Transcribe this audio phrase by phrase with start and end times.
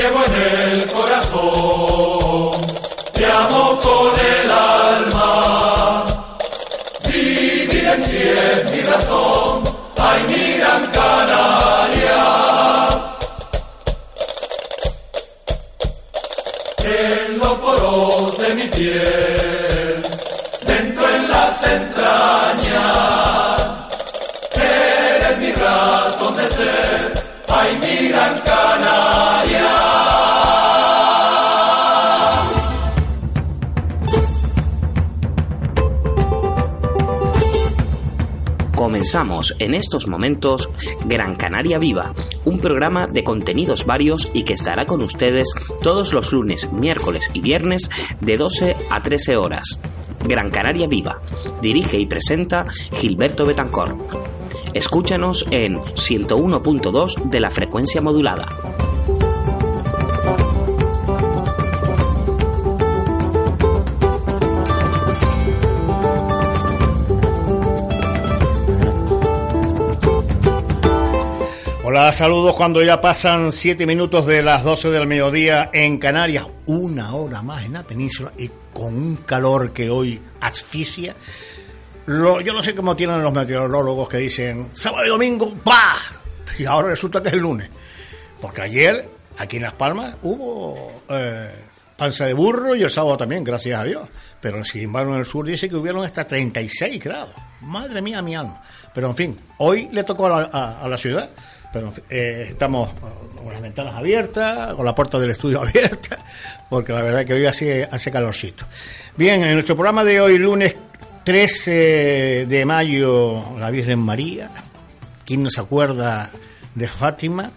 [0.00, 2.19] llevo en el corazón,
[39.10, 40.70] Comenzamos en estos momentos
[41.04, 45.48] Gran Canaria Viva, un programa de contenidos varios y que estará con ustedes
[45.82, 49.80] todos los lunes, miércoles y viernes de 12 a 13 horas.
[50.28, 51.20] Gran Canaria Viva.
[51.60, 53.98] Dirige y presenta Gilberto Betancor.
[54.74, 58.69] Escúchanos en 101.2 de la frecuencia modulada.
[71.92, 77.16] Hola, saludos cuando ya pasan 7 minutos de las 12 del mediodía en Canarias, una
[77.16, 81.16] hora más en la península y con un calor que hoy asfixia.
[82.06, 85.96] Yo no sé cómo tienen los meteorólogos que dicen sábado y domingo, ¡pa!
[86.60, 87.68] Y ahora resulta que es el lunes.
[88.40, 89.08] Porque ayer,
[89.38, 91.50] aquí en Las Palmas, hubo eh,
[91.96, 94.08] panza de burro y el sábado también, gracias a Dios.
[94.40, 97.34] Pero sin embargo en el sur dice que hubieron hasta 36 grados.
[97.62, 98.62] Madre mía, mi alma.
[98.94, 101.30] Pero en fin, hoy le tocó a la ciudad.
[101.72, 102.90] Pero eh, estamos
[103.36, 106.18] con las ventanas abiertas, con la puerta del estudio abierta,
[106.68, 108.66] porque la verdad que hoy hace, hace calorcito.
[109.16, 110.74] Bien, en nuestro programa de hoy, lunes
[111.24, 114.50] 13 de mayo, la Virgen María.
[115.24, 116.30] ¿Quién no se acuerda
[116.74, 117.50] de Fátima?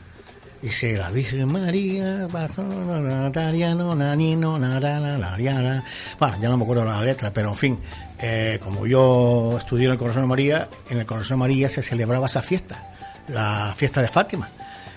[0.62, 3.32] Dice la Virgen María, bueno,
[6.42, 7.80] ya no me acuerdo la letra, pero en fin,
[8.18, 11.84] eh, como yo estudié en el Corazón de María, en el Corazón de María se
[11.84, 12.93] celebraba esa fiesta,
[13.28, 14.50] la fiesta de Fátima.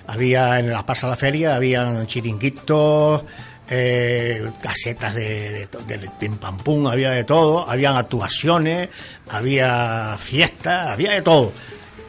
[0.07, 3.23] Había en la Plaza de la Feria, habían chiringuitos,
[3.69, 8.89] eh, casetas de, de, pim pam pum, había de todo, habían actuaciones,
[9.29, 11.53] había fiestas, había de todo.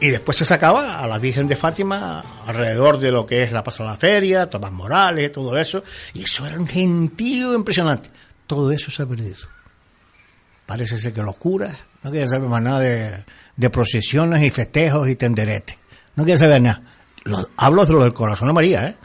[0.00, 3.64] Y después se sacaba a la Virgen de Fátima alrededor de lo que es la
[3.64, 5.82] Plaza de la Feria, Tomás Morales, todo eso.
[6.14, 8.08] Y eso era un gentío impresionante.
[8.46, 9.36] Todo eso se ha perdido.
[10.66, 13.24] Parece ser que los curas no quieren saber más nada de,
[13.56, 15.76] de procesiones y festejos y tenderetes.
[16.18, 16.82] No quieren saber nada.
[17.22, 18.96] Lo- hablo de lo del corazón de María, ¿eh?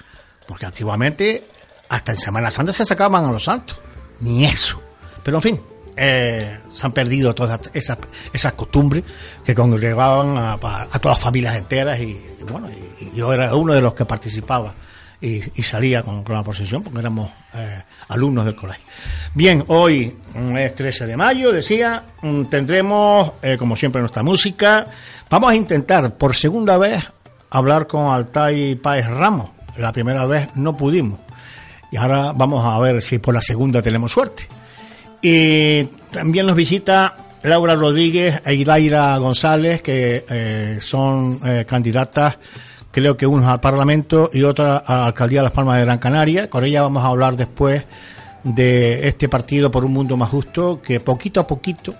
[0.47, 1.47] Porque antiguamente,
[1.89, 3.77] hasta en Semana Santa se sacaban a los santos.
[4.21, 4.81] Ni eso.
[5.23, 5.61] Pero en fin,
[5.95, 7.99] eh, se han perdido todas esas,
[8.55, 9.03] costumbres
[9.45, 10.59] que congregaban a, a-
[10.99, 12.19] todas las familias enteras y,
[12.49, 12.67] bueno,
[12.99, 14.73] y yo era uno de los que participaba
[15.23, 18.83] y, y salía con, con la procesión porque éramos eh, alumnos del colegio.
[19.33, 24.85] Bien, hoy mm, es 13 de mayo, decía, mm, tendremos, eh, como siempre, nuestra música.
[25.29, 27.01] Vamos a intentar por segunda vez
[27.51, 29.51] hablar con Altai Páez Ramos.
[29.77, 31.19] La primera vez no pudimos.
[31.89, 34.43] Y ahora vamos a ver si por la segunda tenemos suerte.
[35.21, 42.37] Y también nos visita Laura Rodríguez e Idaira González, que eh, son candidatas,
[42.93, 45.97] creo que unos al Parlamento y otra a la Alcaldía de Las Palmas de Gran
[45.97, 46.49] Canaria.
[46.49, 47.83] Con ella vamos a hablar después
[48.43, 51.93] de este partido por un mundo más justo, que poquito a poquito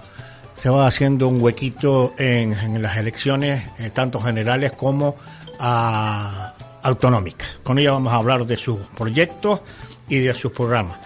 [0.56, 5.16] se va haciendo un huequito en, las elecciones, eh, tanto generales como
[5.60, 6.54] a-
[6.84, 7.48] autonómicas.
[7.64, 9.62] Con ella vamos a hablar de sus proyectos
[10.08, 10.98] y de sus programas.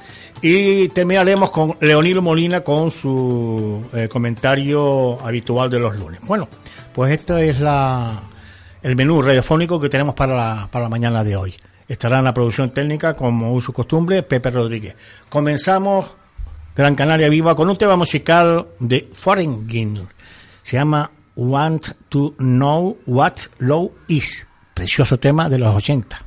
[0.41, 6.19] Y terminaremos con Leonilo Molina con su eh, comentario habitual de los lunes.
[6.23, 6.49] Bueno,
[6.93, 8.19] pues este es la,
[8.87, 11.53] el menú radiofónico que tenemos para la, para la mañana de hoy.
[11.89, 14.95] Estará en la producción técnica, como uso costumbre, Pepe Rodríguez.
[15.27, 16.15] Comenzamos
[16.73, 19.67] Gran Canaria Viva con un tema musical de Foreign
[20.63, 24.47] Se llama Want to Know What Love Is.
[24.73, 26.26] Precioso tema de los 80.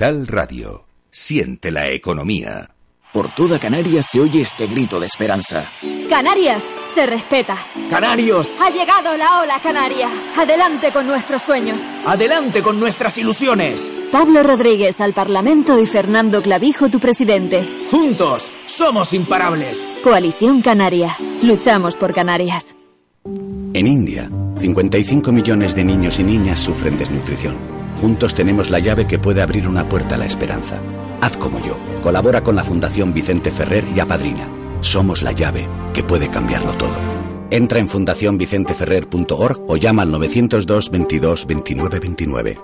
[0.00, 0.86] Capital Radio.
[1.10, 2.70] Siente la economía.
[3.12, 5.70] Por toda Canarias se oye este grito de esperanza.
[6.08, 6.64] Canarias
[6.94, 7.58] se respeta.
[7.90, 8.50] ¡Canarios!
[8.62, 10.08] Ha llegado la ola canaria.
[10.38, 11.82] Adelante con nuestros sueños.
[12.06, 13.92] ¡Adelante con nuestras ilusiones!
[14.10, 17.68] Pablo Rodríguez al Parlamento y Fernando Clavijo, tu presidente.
[17.90, 18.50] ¡Juntos!
[18.64, 19.86] ¡Somos imparables!
[20.02, 21.14] Coalición Canaria.
[21.42, 22.74] Luchamos por Canarias.
[23.74, 27.79] En India, 55 millones de niños y niñas sufren desnutrición.
[28.00, 30.80] Juntos tenemos la llave que puede abrir una puerta a la esperanza.
[31.20, 31.78] Haz como yo.
[32.00, 34.50] Colabora con la Fundación Vicente Ferrer y apadrina.
[34.80, 36.96] Somos la llave que puede cambiarlo todo.
[37.50, 42.58] Entra en fundacionvicenteferrer.org o llama al 902 22 29 29.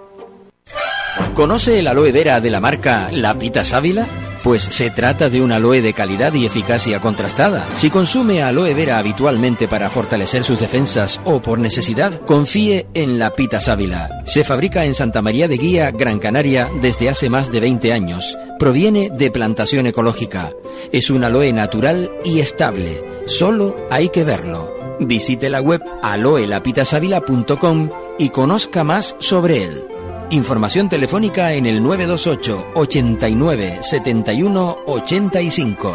[1.35, 4.07] ¿Conoce el aloe vera de la marca Lapita Sábila?
[4.47, 7.67] Pues se trata de un aloe de calidad y eficacia contrastada.
[7.75, 13.61] Si consume aloe vera habitualmente para fortalecer sus defensas o por necesidad, confíe en Lapita
[13.61, 14.23] Sábila.
[14.25, 18.39] Se fabrica en Santa María de Guía, Gran Canaria, desde hace más de 20 años.
[18.57, 20.53] Proviene de plantación ecológica.
[20.93, 23.03] Es un aloe natural y estable.
[23.27, 24.73] Solo hay que verlo.
[25.01, 29.96] Visite la web aloelapitasavila.com y conozca más sobre él.
[30.31, 35.95] Información telefónica en el 928 89 71 85.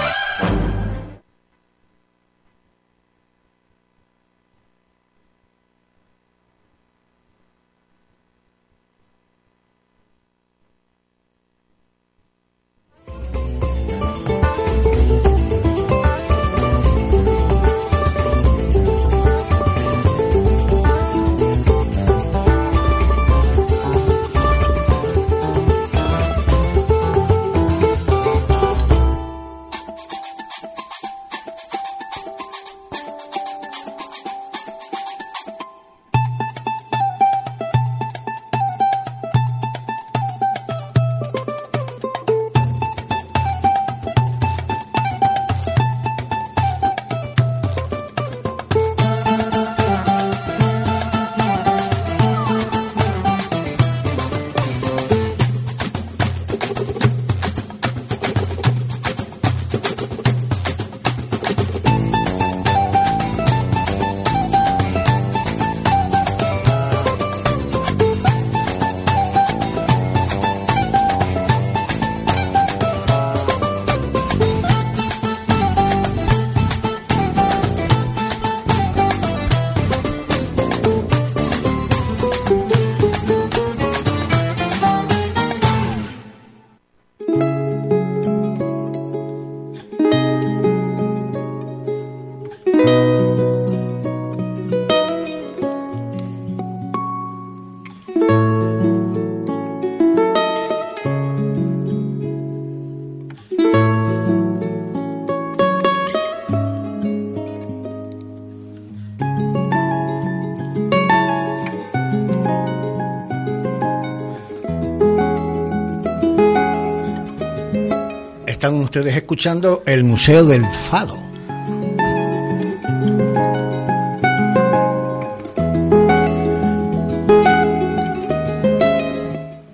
[118.91, 121.15] Ustedes escuchando el Museo del Fado.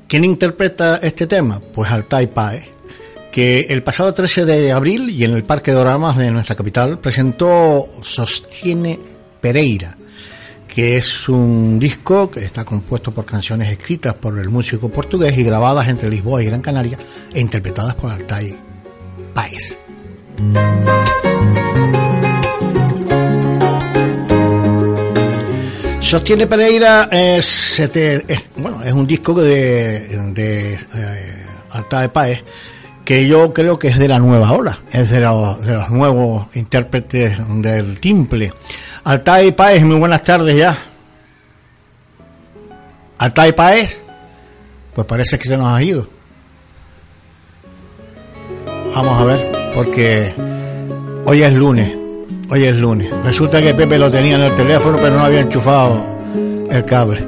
[0.08, 1.60] ¿Quién interpreta este tema?
[1.60, 2.70] Pues Altai Pae,
[3.32, 7.00] que el pasado 13 de abril y en el Parque de Oramas de nuestra capital
[7.00, 9.00] presentó Sostiene
[9.42, 9.98] Pereira,
[10.68, 15.44] que es un disco que está compuesto por canciones escritas por el músico portugués y
[15.44, 17.00] grabadas entre Lisboa y Gran Canaria
[17.34, 18.67] e interpretadas por Altai
[26.00, 32.44] Sostiene Pereira es, este, es- bueno, es un disco de, de eh, Altair Paez
[33.04, 36.48] que yo creo que es de la nueva ola, es de los, de los nuevos
[36.56, 38.52] intérpretes del timple.
[39.06, 40.78] Altair Paez, muy buenas tardes ya.
[43.18, 44.04] Altair Paez,
[44.94, 46.17] pues parece que se nos ha ido.
[49.00, 50.34] Vamos a ver, porque
[51.26, 51.92] hoy es lunes.
[52.50, 53.12] Hoy es lunes.
[53.24, 56.04] Resulta que Pepe lo tenía en el teléfono, pero no había enchufado
[56.72, 57.24] el cable.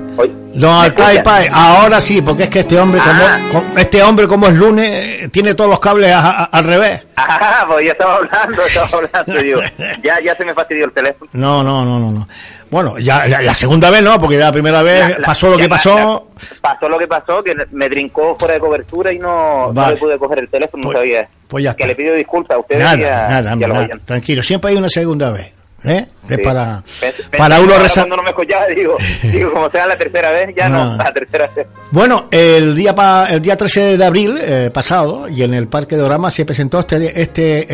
[0.56, 3.22] No, Altai Pai, ahora sí, porque es que este hombre, como,
[3.62, 7.02] co- este hombre como es lunes, eh, tiene todos los cables a- a- al revés.
[7.16, 9.62] Ah, pues ya estaba hablando, estaba hablando, digo,
[10.04, 11.30] ya, ya se me fastidió el teléfono.
[11.34, 12.28] No, no, no, no, no.
[12.72, 15.50] Bueno, ya la, la segunda vez no, porque ya la primera vez La- la- pasó
[15.50, 16.28] lo que pasó.
[16.62, 20.18] Pasó lo que pasó, que me brincó fuera de cobertura y no, no le pude
[20.20, 21.28] coger el teléfono, no Pues- sabía.
[21.48, 21.88] pues ya que está.
[21.88, 24.44] le pido disculpas a ustedes Nada, y a, nada, y a los nada, tranquilo.
[24.44, 25.52] Siempre hay una segunda vez.
[25.84, 26.06] ¿eh?
[26.28, 28.04] Es para, Pensé- para pensé uno que rezar.
[28.04, 30.98] Cuando no me escuchaba, digo, digo, como sea la tercera vez, ya no, No.
[31.04, 31.68] la tercera vez.
[31.90, 35.96] Bueno, el día pa- el día 13 de abril eh, pasado y en el Parque
[35.96, 37.66] de Orama se presentó este este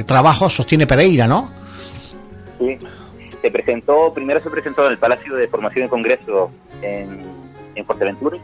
[0.00, 1.50] eh, trabajo Sostiene Pereira, ¿no?
[2.58, 2.76] Sí.
[3.42, 6.50] Se presentó, primero se presentó en el Palacio de Formación y Congreso
[6.82, 7.22] en,
[7.74, 8.36] en Fuerteventura,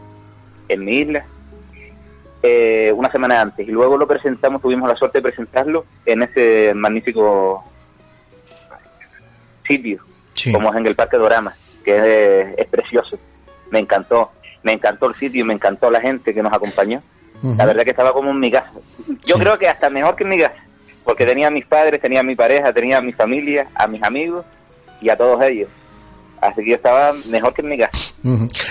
[0.68, 1.26] en mi isla,
[2.42, 3.68] eh, una semana antes.
[3.68, 7.62] Y luego lo presentamos, tuvimos la suerte de presentarlo en ese magnífico
[9.66, 10.00] sitio,
[10.32, 10.52] Sí.
[10.52, 11.96] como es en el Parque Dorama, que
[12.52, 13.18] es, es precioso.
[13.70, 14.30] Me encantó,
[14.62, 17.02] me encantó el sitio, me encantó la gente que nos acompañó.
[17.42, 18.70] La verdad que estaba como en mi casa.
[19.26, 20.54] Yo creo que hasta mejor que en mi casa,
[21.04, 24.02] porque tenía a mis padres, tenía a mi pareja, tenía a mi familia, a mis
[24.02, 24.44] amigos
[25.00, 25.68] y a todos ellos.
[26.40, 27.98] Así que yo estaba mejor que en mi casa.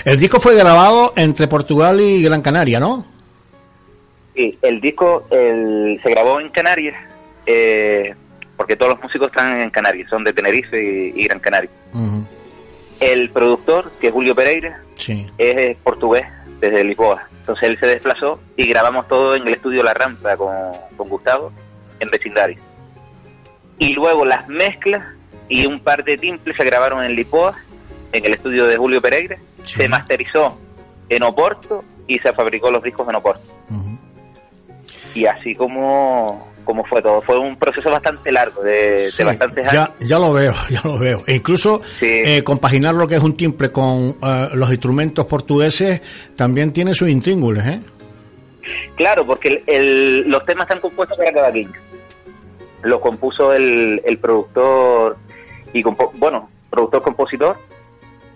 [0.04, 3.04] El disco fue grabado entre Portugal y Gran Canaria, ¿no?
[4.34, 6.94] Sí, el disco el- se grabó en Canarias,
[7.46, 8.14] eh,
[8.56, 11.70] porque todos los músicos están en Canarias, son de Tenerife y, y Gran Canaria.
[13.00, 15.26] El productor, que es Julio Pereira, Sí.
[15.36, 16.24] es eh, portugués
[16.60, 17.28] desde Lisboa.
[17.40, 20.54] Entonces él se desplazó y grabamos todo en el estudio La Rampa con,
[20.96, 21.52] con Gustavo
[22.00, 22.58] en vecindario.
[23.78, 25.02] Y luego las mezclas
[25.48, 27.52] y un par de timples se grabaron en Lisboa,
[28.12, 29.36] en el estudio de Julio Pereira.
[29.64, 30.58] Se masterizó
[31.08, 33.42] en Oporto y se fabricó los discos en Oporto.
[35.14, 37.22] Y así como, como fue todo.
[37.22, 39.88] Fue un proceso bastante largo, de, Sí, de bastantes años.
[40.00, 41.22] ya, lo veo, ya lo veo.
[41.26, 46.02] E incluso eh, compaginar lo que es un timbre con eh, los instrumentos portugueses
[46.36, 47.80] también tiene sus intríngules, ¿eh?
[48.96, 51.72] Claro, porque el- el- los temas están compuestos para cavaquinho.
[52.82, 55.16] Los compuso el, el productor
[55.78, 57.56] y compo- bueno, productor compositor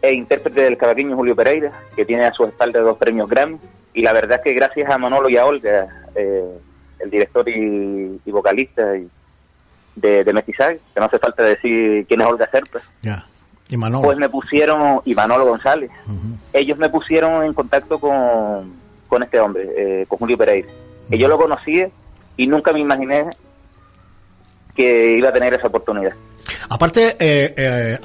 [0.02, 3.58] e intérprete del cavaquinho Julio Pereira, que tiene a su espalda dos premios Grammy.
[3.94, 6.58] Y la verdad es que gracias a Manolo y a Olga, eh,
[7.00, 9.08] el director y, y vocalista y
[9.96, 12.80] de, de que no hace falta decir quién es Olga Serpa.
[13.68, 14.02] Y Manolo.
[14.02, 15.90] pues me pusieron, y Manolo González,
[16.52, 18.72] ellos me pusieron en contacto con,
[19.08, 20.68] con este hombre, eh, con Julio Pereira.
[21.08, 21.88] Que yo lo conocía
[22.36, 23.24] y nunca me imaginé
[24.74, 26.12] que iba a tener esa oportunidad.
[26.68, 27.98] Aparte, eh, eh,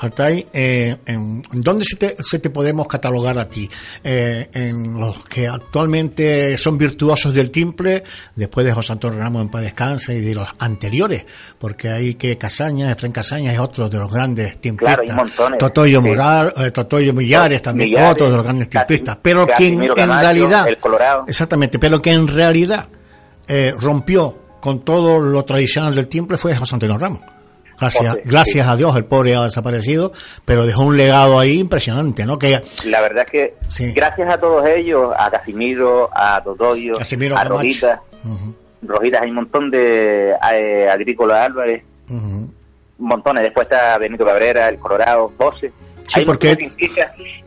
[0.54, 3.70] eh, ¿en dónde se te, se te podemos catalogar a ti?
[4.04, 8.04] Eh, en los que actualmente son virtuosos del timple,
[8.36, 11.26] después de José Antonio Ramos en paz descanse y de los anteriores,
[11.60, 15.00] porque hay que Casaña, Efren Casaña es otro de los grandes timplistas.
[15.00, 16.08] Claro, hay montones, Totoyo sí.
[16.08, 19.18] Moral, eh, Totoyo Millares también, Millares, otro de los grandes timplistas.
[19.22, 21.26] Pero que en, realidad, El Colorado.
[21.28, 22.88] exactamente, pero que en realidad
[23.48, 27.22] eh, rompió con todo lo tradicional del timple fue José Antonio Ramos.
[27.80, 28.72] Gracias, José, gracias sí.
[28.72, 30.12] a Dios el pobre ha desaparecido,
[30.44, 32.40] pero dejó un legado ahí impresionante, ¿no?
[32.40, 33.92] Que La verdad es que Sí.
[33.94, 37.58] gracias a todos ellos, a Casimiro, a Totoyo, Casimiro a Camacho.
[37.62, 38.02] Rojita,
[38.82, 42.50] Rojitas, hay un montón de eh, Agrícola Álvarez, Ujú.
[42.98, 43.44] montones.
[43.44, 45.72] Después está Benito Cabrera, El Colorado, José.
[46.08, 46.56] Sí, hay porque-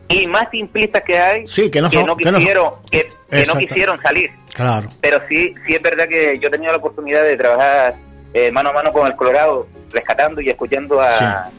[0.09, 4.31] y más timplistas que hay Sí, que no que quisieron que, que no quisieron salir
[4.53, 4.89] Claro.
[5.01, 7.95] pero sí sí es verdad que yo he tenido la oportunidad de trabajar
[8.33, 11.49] eh, mano a mano con el Colorado rescatando y escuchando a,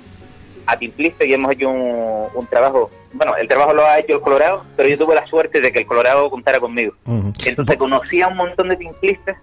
[0.67, 4.21] a timplistas y hemos hecho un, un trabajo bueno el trabajo lo ha hecho el
[4.21, 7.33] Colorado pero yo tuve la suerte de que el Colorado contara conmigo Ujú.
[7.45, 9.37] entonces conocí a un montón de timplistas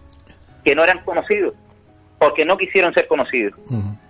[0.65, 1.53] que no eran conocidos
[2.19, 3.53] porque no quisieron ser conocidos.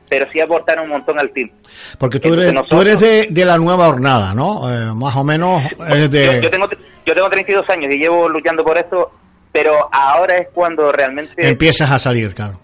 [0.10, 1.50] Pero sí aportaron un montón al team.
[1.98, 4.72] Porque tú Entonces eres, tú eres de, de la nueva hornada, ¿no?
[4.72, 6.26] Eh, más o menos eres de...
[6.26, 6.70] yo, yo tengo
[7.06, 9.12] yo tengo 32 años y llevo luchando por esto
[9.52, 12.60] pero ahora es cuando realmente Empiezas a salir, claro.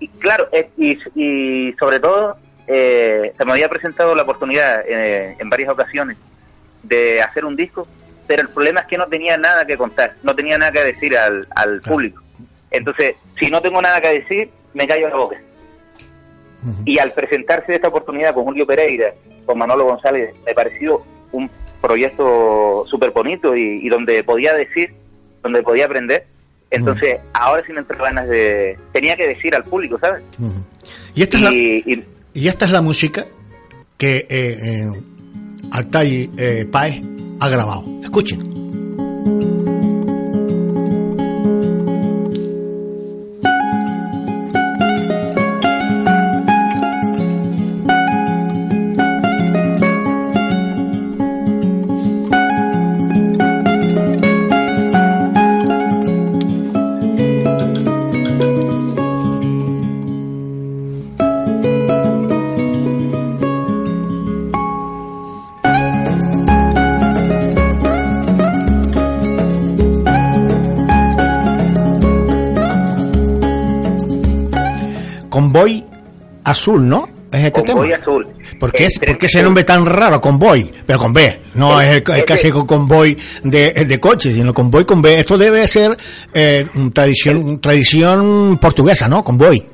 [0.00, 5.48] y claro y, y sobre todo eh, se me había presentado la oportunidad eh, en
[5.48, 6.16] varias ocasiones
[6.82, 7.86] de hacer un disco
[8.26, 11.16] pero el problema es que no tenía nada que contar no tenía nada que decir
[11.16, 12.22] al, al público.
[12.70, 15.36] Entonces si no tengo nada que decir me callo la boca
[16.84, 19.12] y al presentarse esta oportunidad con Julio Pereira
[19.46, 21.50] con Manolo González me pareció un
[21.80, 24.94] proyecto súper bonito y, y donde podía decir
[25.42, 26.26] donde podía aprender
[26.70, 30.22] entonces ahora sí me entró ganas de tenía que decir al público ¿sabes?
[31.14, 33.24] Y esta, es la, y, esta es la música
[33.96, 34.90] que eh, eh,
[35.70, 37.02] Altay eh, Páez
[37.40, 37.84] ha grabado.
[38.02, 38.53] Escuchen.
[76.54, 77.08] Azul, ¿no?
[77.30, 78.00] Es este Convoy tema.
[78.00, 78.26] Azul.
[78.60, 80.70] ¿Por qué, es, por qué ese nombre tan raro, Convoy?
[80.86, 84.84] Pero con B, no El- es el, el clásico convoy de, de coches, sino Convoy
[84.84, 85.18] con B.
[85.18, 85.96] Esto debe ser
[86.32, 89.24] eh, un tradición, tradición portuguesa, ¿no?
[89.24, 89.64] Convoy.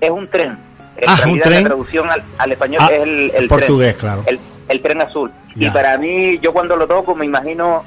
[0.00, 0.56] es un tren
[0.96, 1.64] en Ah, un tren.
[1.64, 4.22] la traducción al, al español Ah, es el, el portugués, tren, claro.
[4.26, 5.68] el, el tren azul Ya.
[5.68, 7.82] y para mí yo cuando lo toco me imagino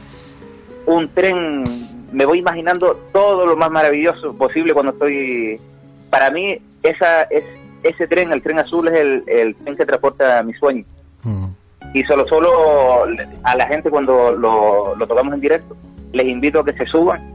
[0.85, 1.63] un tren
[2.11, 5.57] me voy imaginando todo lo más maravilloso posible cuando estoy
[6.09, 7.43] para mí esa es
[7.89, 10.83] ese tren el tren azul es el, el tren que transporta mi sueño.
[11.23, 11.47] Mm.
[11.93, 12.49] y solo solo
[13.43, 15.75] a la gente cuando lo, lo tocamos en directo
[16.13, 17.33] les invito a que se suban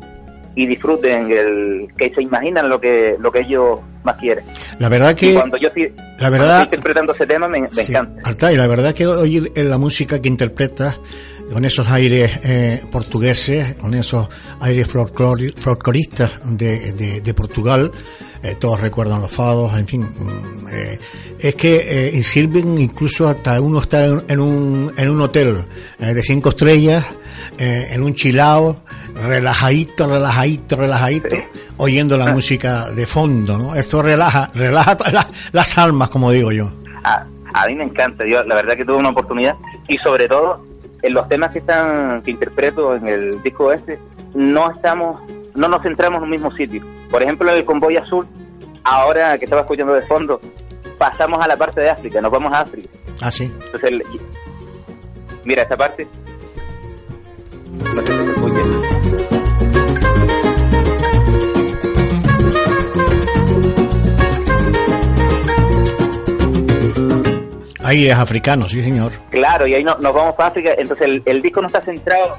[0.55, 4.45] y disfruten el que se imaginan lo que lo que ellos más quieren.
[4.79, 5.35] La verdad y que...
[5.35, 8.21] cuando yo estoy, la verdad- estoy interpretando ese tema me, me Sí, encanta.
[8.29, 11.01] Altay, la verdad que oír eh, la música que interpretas
[11.53, 14.29] con esos aires eh, portugueses, con esos
[14.61, 17.91] aires folclori- folcloristas de, de- de Portugal,
[18.43, 20.99] eh, todos recuerdan los fados, en fin, mm, eh,
[21.39, 25.65] es que eh, sirven incluso hasta uno estar en, en un, en un hotel
[26.01, 27.05] eh, de cinco estrellas,
[27.59, 28.77] en un chilao,
[29.15, 31.37] relajadito, relajadito, relajadito,
[31.77, 33.75] oyendo la música de fondo, ¿no?
[33.75, 36.71] Esto relaja, relaja todas las- las almas, como digo yo.
[37.05, 39.55] a, a mí me encanta yo la verdad que tuve una oportunidad
[39.89, 40.65] y sobre todo
[41.03, 43.99] en los temas que están que interpreto en el disco este
[44.35, 45.21] no estamos
[45.55, 48.27] no nos centramos en un mismo sitio por ejemplo en el convoy azul
[48.85, 50.41] ahora que estaba escuchando de fondo
[50.99, 52.89] pasamos a la parte de África nos vamos a África
[53.21, 53.45] Ah, sí.
[53.45, 54.03] entonces el-
[55.45, 56.07] mira esta parte
[57.95, 59.73] no sé si se escucha.
[67.85, 69.13] Aires africanos, sí, señor.
[69.31, 70.71] Claro, y ahí no- nos vamos para África.
[70.79, 72.37] Entonces el, el disco no está centrado.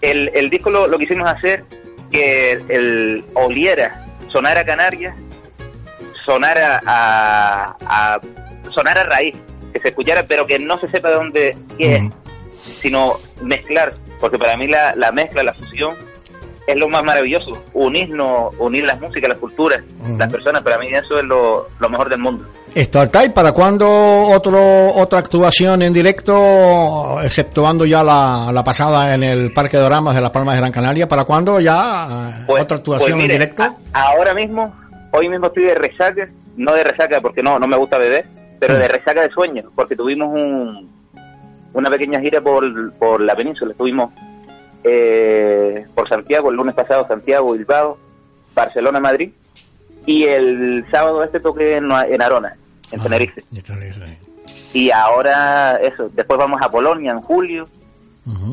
[0.00, 1.64] El, el disco lo, lo quisimos hacer
[2.10, 5.14] que el oliera, sonara Canarias,
[6.24, 8.20] sonara a, a
[8.70, 9.34] sonara raíz,
[9.72, 12.02] que se escuchara, pero que no se sepa de dónde qué es,
[12.56, 15.96] sino mezclar, porque para mí la, la mezcla, la fusión
[16.66, 19.82] es lo más maravilloso, unirnos, unir las músicas, las culturas,
[20.18, 22.44] las personas, para mí eso es lo, lo mejor del mundo.
[22.74, 29.22] Esto, Altay, ¿para cuándo otro, otra actuación en directo, exceptuando ya la, la pasada en
[29.24, 31.08] el Parque de Oramas de Las Palmas de Gran Canaria?
[31.08, 33.62] ¿Para cuándo ya eh, otra actuación Pues mire, en directo?
[33.64, 34.72] a- ahora mismo,
[35.12, 38.26] hoy mismo estoy de resaca, no de resaca porque no, no me gusta beber,
[38.60, 38.78] pero Mm.
[38.78, 40.88] de resaca de sueño, porque tuvimos un,
[41.72, 44.12] una pequeña gira por, por la península, estuvimos
[44.84, 47.98] eh, por Santiago, el lunes pasado Santiago, Bilbao,
[48.54, 49.30] Barcelona, Madrid,
[50.06, 53.44] y el sábado este toqué en, en Arona, Ah, en Tenerife.
[54.72, 57.66] Y ahora eso, después vamos a Polonia en julio,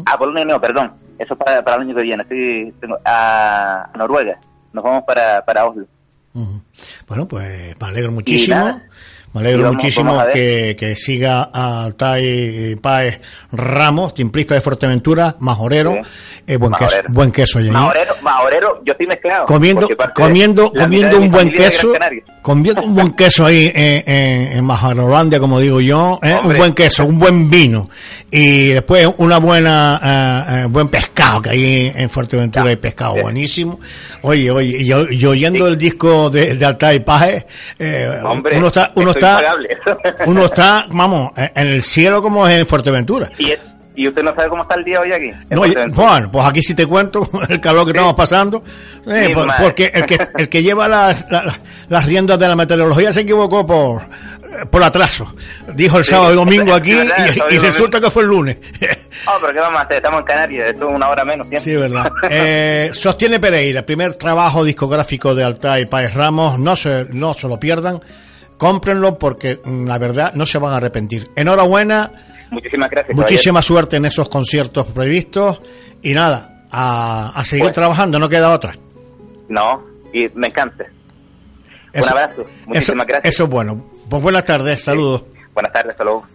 [0.05, 3.89] a Polonia no, perdón, eso es para, para el año que viene, estoy, tengo- a,
[3.95, 4.37] Noruega,
[4.73, 5.85] nos vamos para, para Oslo.
[6.33, 6.61] Ujú.
[7.07, 8.55] Bueno, pues me alegro muchísimo.
[9.33, 13.19] Me alegro muchísimo que, que, siga al Tai Paez
[13.51, 15.97] Ramos, timplista de Fuerteventura, majorero,
[16.45, 17.59] eh, buen, Queso, buen queso.
[17.59, 19.45] Majorero, majorero, yo estoy mezclado.
[19.45, 21.93] Comiendo, comiendo, comiendo un buen queso,
[22.41, 26.37] comiendo un buen queso ahí en, en, en como digo yo, ¿eh?
[26.43, 27.89] un buen queso, un buen vino
[28.29, 33.79] y después una buena, eh, eh, buen pescado, que ahí en Fuerteventura hay pescado buenísimo.
[34.21, 37.45] Oye, oye, yo, yo oyendo el disco de, de Altai Paje,
[37.79, 38.19] eh,
[38.55, 39.55] uno está, uno está,
[40.25, 43.29] uno está, vamos, en el cielo como es en Fuerteventura.
[43.37, 43.53] Y,
[43.97, 45.31] ¿Y usted no sabe cómo está el día hoy aquí?
[45.49, 45.63] No,
[45.95, 48.63] Juan, pues aquí sí te cuento el calor que estamos pasando.
[49.59, 51.25] porque el que, el que lleva las,
[51.89, 54.03] las, riendas de la meteorología se equivocó por,
[54.69, 55.33] por atraso.
[55.73, 58.57] Dijo el sábado y domingo aquí y, resulta que fue el lunes.
[59.25, 59.97] Oh, pero ¿qué vamos a hacer?
[59.97, 61.47] Estamos en Canarias, esto es una hora menos.
[61.55, 62.11] Sí, verdad.
[62.29, 66.59] Eh, sostiene Pereira, primer trabajo discográfico de Alta y Paez Ramos.
[66.59, 67.99] No se, no se lo pierdan.
[68.57, 71.29] Cómprenlo porque mm, la verdad no se van a arrepentir.
[71.35, 72.11] Enhorabuena.
[72.49, 73.15] Muchísimas gracias.
[73.15, 75.61] Muchísima suerte en esos conciertos previstos.
[76.01, 78.75] Y nada, a, a seguir pues- trabajando, no queda otra.
[79.49, 80.85] No, y me encanta.
[81.93, 82.45] Un abrazo.
[82.65, 83.33] Muchísimas gracias.
[83.33, 83.83] Eso es bueno.
[84.09, 85.23] Pues buenas tardes, saludos.
[85.53, 86.25] Buenas tardes, hasta luego.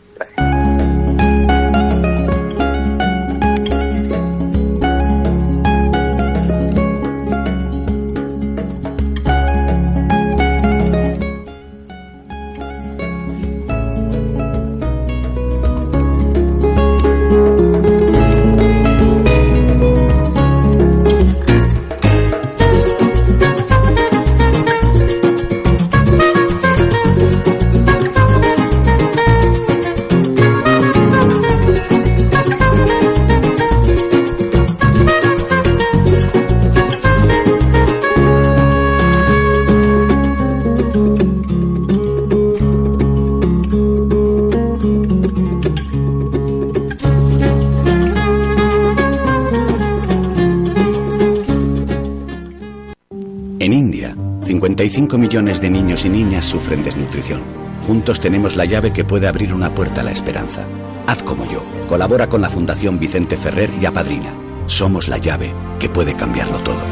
[55.18, 57.42] Millones de niños y niñas sufren desnutrición.
[57.86, 60.66] Juntos tenemos la llave que puede abrir una puerta a la esperanza.
[61.06, 61.64] Haz como yo.
[61.88, 64.34] Colabora con la Fundación Vicente Ferrer y apadrina.
[64.66, 66.82] Somos la llave que puede cambiarlo todo.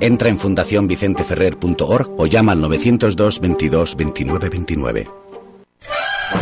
[0.00, 5.10] Entra en fundacionvicenteferrer.org o llama al 902 22 29 29.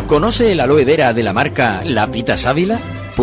[0.07, 2.37] ¿Conoce el aloe vera de la marca La Pita?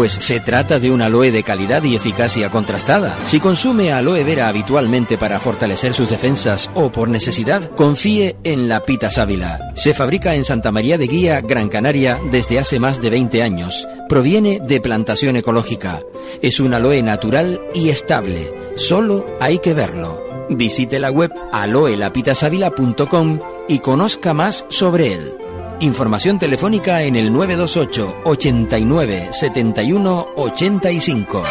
[0.02, 3.16] Pues se trata de un aloe de calidad y eficacia contrastada.
[3.26, 8.82] Si consume aloe vera habitualmente para fortalecer sus defensas o por necesidad, confíe en la
[8.82, 9.60] Pita Sábila.
[9.76, 13.88] Se fabrica en Santa María de Guía, Gran Canaria, desde hace más de 20 años.
[14.10, 16.02] Proviene de plantación ecológica.
[16.42, 18.52] Es un aloe natural y estable.
[18.78, 20.48] Solo hay que verlo.
[20.50, 25.41] Visite la web aloelapitasavila.com y conozca más sobre él.
[25.82, 31.44] Información telefónica en el 928 89 71 85.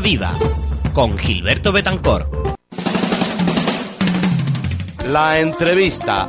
[0.00, 0.34] Viva
[0.92, 2.28] con Gilberto Betancor.
[5.08, 6.28] La entrevista.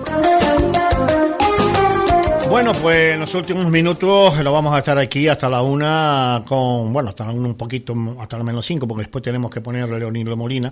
[2.49, 6.93] Bueno, pues en los últimos minutos lo vamos a estar aquí hasta la una con,
[6.93, 9.97] bueno, hasta la una un poquito, hasta la menos cinco, porque después tenemos que ponerle
[9.97, 10.71] Leonilo Molina.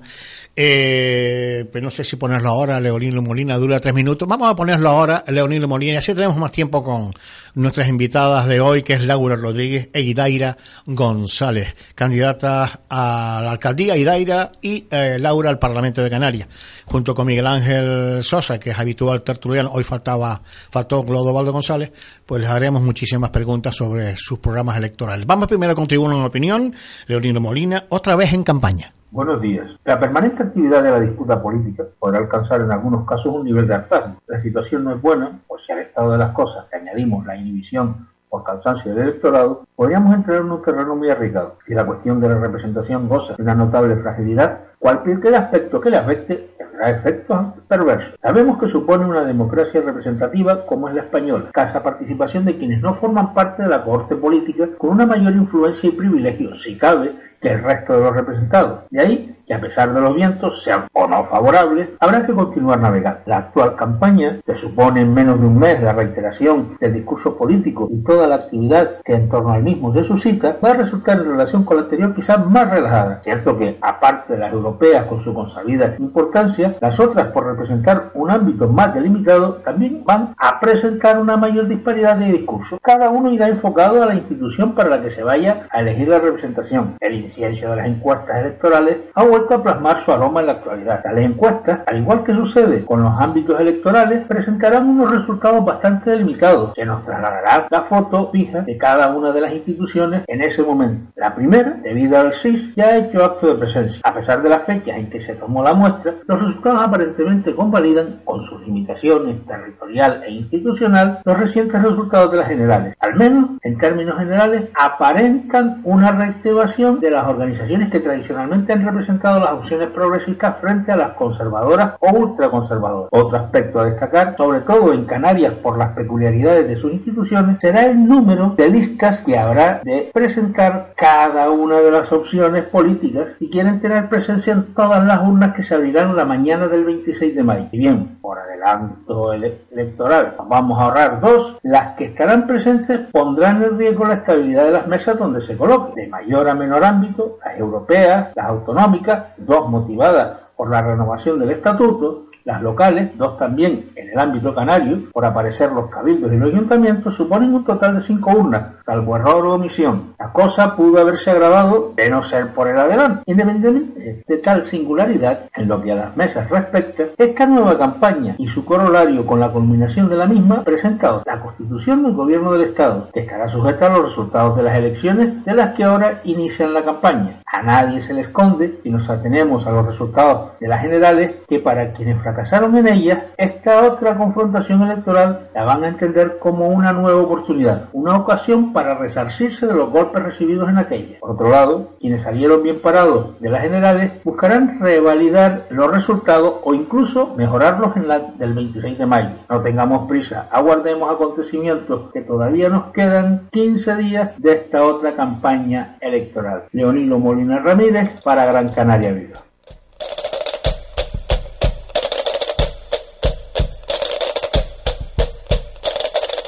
[0.55, 4.27] Eh, pero no sé si ponerlo ahora, Leonilo Molina dura tres minutos.
[4.27, 7.13] Vamos a ponerlo ahora, Leonilo Molina, y así tenemos más tiempo con,
[7.55, 13.97] nuestras invitadas de hoy, que es Laura Rodríguez e Idaira González, candidatas a la alcaldía
[13.97, 16.47] Idaira y eh, Laura al Parlamento de Canarias,
[16.85, 21.91] junto con Miguel Ángel Sosa, que es habitual tertuliano, hoy faltaba, faltó Clodovaldo González,
[22.25, 25.25] pues les haremos muchísimas preguntas sobre sus programas electorales.
[25.25, 26.75] Vamos primero con Tribuna en Opinión,
[27.07, 28.93] Leonino Molina, otra vez en campaña.
[29.11, 29.67] Buenos días.
[29.83, 33.75] La permanente actividad de la disputa política podrá alcanzar en algunos casos un nivel de
[33.75, 34.21] hartazgo.
[34.25, 37.35] La situación no es buena, pues si al estado de las cosas que añadimos la
[37.35, 41.57] inhibición por cansancio del electorado, podríamos entrar en un terreno muy arriesgado.
[41.67, 45.97] Si la cuestión de la representación goza de una notable fragilidad, cualquier aspecto que le
[45.97, 48.15] afecte tendrá efectos perversos.
[48.21, 52.95] Sabemos que supone una democracia representativa como es la española, casa participación de quienes no
[52.95, 57.49] forman parte de la cohorte política con una mayor influencia y privilegios, si cabe, que
[57.49, 58.81] el resto de los representados.
[58.89, 62.79] De ahí que a pesar de los vientos, sean o no favorables, habrá que continuar
[62.79, 63.19] navegando.
[63.25, 67.89] La actual campaña, que supone en menos de un mes la reiteración del discurso político
[67.91, 71.31] y toda la actividad que en torno al mismo se suscita, va a resultar en
[71.31, 73.21] relación con la anterior quizás más relajada.
[73.23, 78.31] Cierto que, aparte de las europeas con su consabida importancia, las otras, por representar un
[78.31, 82.79] ámbito más delimitado, también van a presentar una mayor disparidad de discursos.
[82.81, 86.19] Cada uno irá enfocado a la institución para la que se vaya a elegir la
[86.19, 86.95] representación.
[86.99, 91.01] El incienso de las encuestas electorales ha vuelto a plasmar su aroma en la actualidad.
[91.01, 96.73] Tales encuestas, al igual que sucede con los ámbitos electorales, presentarán unos resultados bastante delimitados
[96.73, 101.11] que nos trasladará la foto fija de cada una de las instituciones en ese momento.
[101.15, 104.01] La primera, debido al SIS, ya ha hecho acto de presencia.
[104.03, 108.19] A pesar de las fechas en que se tomó la muestra, los resultados aparentemente convalidan,
[108.25, 112.95] con sus limitaciones territorial e institucional, los recientes resultados de las generales.
[112.99, 119.39] Al menos, en términos generales, aparentan una reactivación de las organizaciones que tradicionalmente han representado
[119.39, 123.09] las opciones progresistas frente a las conservadoras o ultraconservadoras.
[123.11, 127.85] Otro aspecto a destacar, sobre todo en Canarias por las peculiaridades de sus instituciones, será
[127.85, 133.49] el número de listas que habrá de presentar cada una de las opciones políticas si
[133.49, 137.43] quieren tener presencia en todas las urnas que se abrirán la mañana del 26 de
[137.43, 137.67] mayo.
[137.71, 143.77] Y bien, por adelanto electoral, vamos a ahorrar dos, las que estarán presentes pondrán en
[143.77, 147.57] riesgo la estabilidad de las mesas donde se coloquen, de mayor a menor ámbito, las
[147.57, 154.09] europeas, las autonómicas, dos motivadas por la renovación del estatuto, las locales, dos también en
[154.09, 158.31] el ámbito canario, por aparecer los cabildos y los ayuntamientos, suponen un total de cinco
[158.31, 160.13] urnas, salvo error o omisión.
[160.19, 163.23] La cosa pudo haberse agravado de no ser por el adelante.
[163.25, 168.47] Independientemente de tal singularidad, en lo que a las mesas respecta, esta nueva campaña y
[168.47, 173.09] su corolario con la culminación de la misma presentado la constitución del gobierno del Estado,
[173.13, 176.83] que estará sujeta a los resultados de las elecciones de las que ahora inician la
[176.83, 177.41] campaña.
[177.45, 181.59] A nadie se le esconde, si nos atenemos a los resultados de las generales, que
[181.59, 186.93] para quienes fracasaron en ellas, esta otra confrontación electoral la van a entender como una
[186.93, 191.19] nueva oportunidad, una ocasión para resarcirse de los golpes recibidos en aquella.
[191.19, 196.73] Por otro lado, quienes salieron bien parados de las generales buscarán revalidar los resultados o
[196.73, 199.31] incluso mejorarlos en la del 26 de mayo.
[199.49, 205.97] No tengamos prisa, aguardemos acontecimientos que todavía nos quedan 15 días de esta otra campaña
[205.99, 206.63] electoral.
[206.71, 209.50] Leonilo Molina Ramírez para Gran Canaria Viva.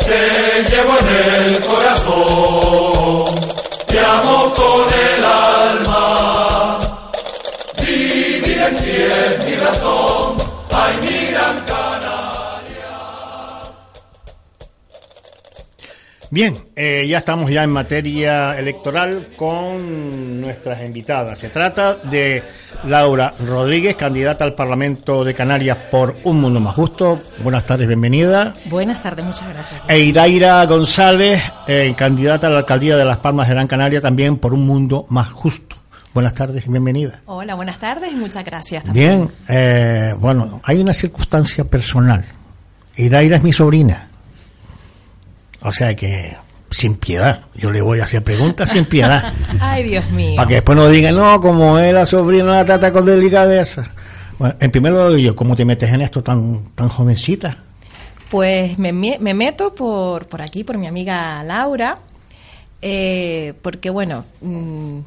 [0.06, 1.08] Te llevo en
[1.46, 3.26] el corazón,
[3.88, 5.53] te amo con el alma.
[16.34, 21.38] Bien, eh, ya estamos ya en materia electoral con nuestras invitadas.
[21.38, 22.41] Se trata de
[22.86, 27.19] Laura Rodríguez, candidata al Parlamento de Canarias por Un Mundo Más Justo.
[27.43, 28.56] Buenas tardes, bienvenida.
[28.65, 29.80] Buenas tardes, muchas gracias.
[29.88, 34.38] E Idaira González, eh, candidata a la alcaldía de Las Palmas de Gran Canaria también
[34.38, 35.76] por Un Mundo Más Justo.
[36.15, 37.22] Buenas tardes y bienvenida.
[37.28, 38.84] Hola, buenas tardes y muchas gracias.
[38.86, 39.17] También.
[39.17, 42.26] Bien, eh, bueno, hay una circunstancia personal.
[42.96, 44.10] Idaira es mi sobrina.
[45.63, 46.36] O sea que
[46.73, 47.41] sin piedad.
[47.56, 49.34] Yo le voy a hacer preguntas sin piedad.
[49.60, 50.36] Ay, Dios mío.
[50.36, 53.86] Para que después no digan, no, como es la sobrina, la trata con delicadeza.
[54.39, 57.58] Bueno, en primer lugar, yo, ¿cómo te metes en esto tan, tan jovencita?
[58.30, 61.99] Pues me, me meto por, por aquí, por mi amiga Laura,
[62.82, 64.99] eh, porque bueno, mmm,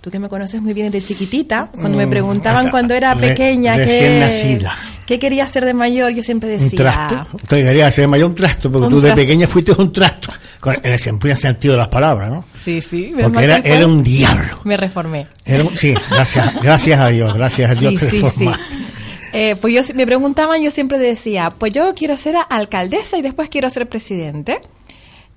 [0.00, 4.18] tú que me conoces muy bien de chiquitita, cuando me preguntaban cuando era pequeña Recién
[4.18, 4.76] nacida.
[5.06, 6.70] Qué quería ser de mayor, yo siempre decía...
[6.70, 7.36] Un trasto.
[7.36, 10.32] Usted quería ser de mayor un trasto, porque tú de pequeña fuiste un trasto,
[10.64, 12.44] en el sentido de las palabras, ¿no?
[12.52, 13.12] Sí, sí.
[13.20, 14.60] Porque era, era, un diablo.
[14.64, 15.26] Me reformé.
[15.44, 18.48] Era, sí, gracias, gracias a Dios, gracias a Dios sí, te sí.
[19.32, 23.48] Eh, pues yo me preguntaban, yo siempre decía, pues yo quiero ser alcaldesa y después
[23.48, 24.60] quiero ser presidente.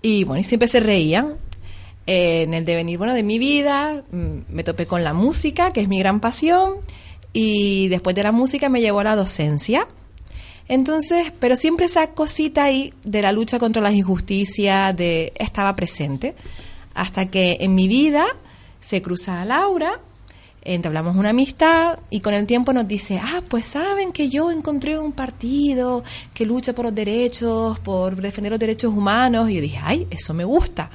[0.02, 1.36] Y bueno, y siempre se reían.
[2.08, 5.88] Eh, en el devenir, bueno, de mi vida, me topé con la música, que es
[5.88, 6.74] mi gran pasión,
[7.38, 9.90] y después de la música me llevó a la docencia.
[10.70, 16.34] Entonces, pero siempre esa cosita ahí de la lucha contra las injusticias de, estaba presente.
[16.94, 18.26] Hasta que en mi vida
[18.80, 20.00] se cruza a Laura,
[20.62, 24.98] entablamos una amistad y con el tiempo nos dice, ah, pues saben que yo encontré
[24.98, 29.50] un partido que lucha por los derechos, por defender los derechos humanos.
[29.50, 30.90] Y yo dije, ay, eso me gusta.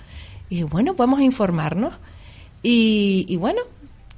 [0.48, 1.92] Y bueno, podemos informarnos.
[2.62, 3.61] Y bueno,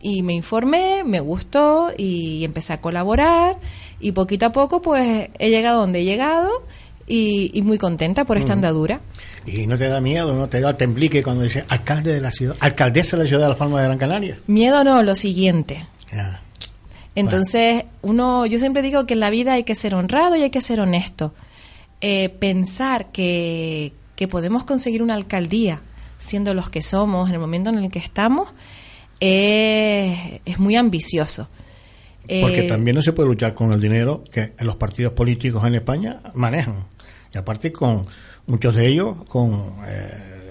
[0.02, 3.56] y me informé, me gustó y empecé a colaborar
[4.00, 6.50] y poquito a poco pues he llegado donde he llegado
[7.06, 9.00] y, y muy contenta por esta andadura.
[9.46, 12.56] Y no te da miedo, no te da temblique cuando dice alcalde de la ciudad,
[12.60, 14.38] alcaldesa de la ciudad de Las Palmas de Gran Canaria.
[14.48, 15.86] Miedo no, lo siguiente.
[17.14, 20.50] Entonces, uno, yo siempre digo que en la vida hay que ser honrado y hay
[20.50, 21.32] que ser honesto.
[22.00, 25.82] Eh, pensar que, que podemos conseguir una alcaldía
[26.18, 28.48] siendo los que somos en el momento en el que estamos
[29.22, 31.48] es, es muy ambicioso.
[32.40, 35.74] Porque Eh, también no se puede luchar con el dinero que los partidos políticos en
[35.76, 36.86] España manejan.
[37.34, 38.06] Y aparte con
[38.46, 40.50] muchos de ellos con eh,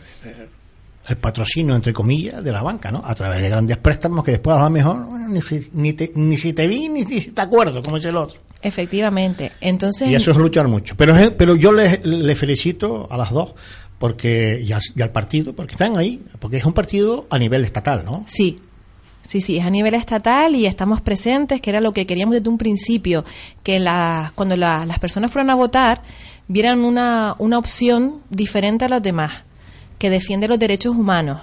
[1.07, 3.01] el patrocinio, entre comillas, de la banca, ¿no?
[3.05, 6.11] A través de grandes préstamos que después a lo mejor bueno, ni, si, ni, te-
[6.15, 8.39] ni si te vi ni si te acuerdo, como es el otro.
[8.61, 9.51] Efectivamente.
[9.61, 10.95] Entonces, Y eso es luchar mucho.
[10.95, 13.53] Pero, pero yo le, le felicito a las dos
[14.01, 17.63] porque y, al- y al partido, porque están ahí, porque es un partido a nivel
[17.63, 18.23] estatal, ¿no?
[18.27, 18.59] Sí,
[19.25, 22.49] sí, sí, es a nivel estatal y estamos presentes, que era lo que queríamos desde
[22.49, 23.23] un principio,
[23.63, 26.01] que la- cuando la- las personas fueran a votar
[26.47, 29.43] vieran una, una opción diferente a los demás,
[29.99, 31.39] que defiende los derechos humanos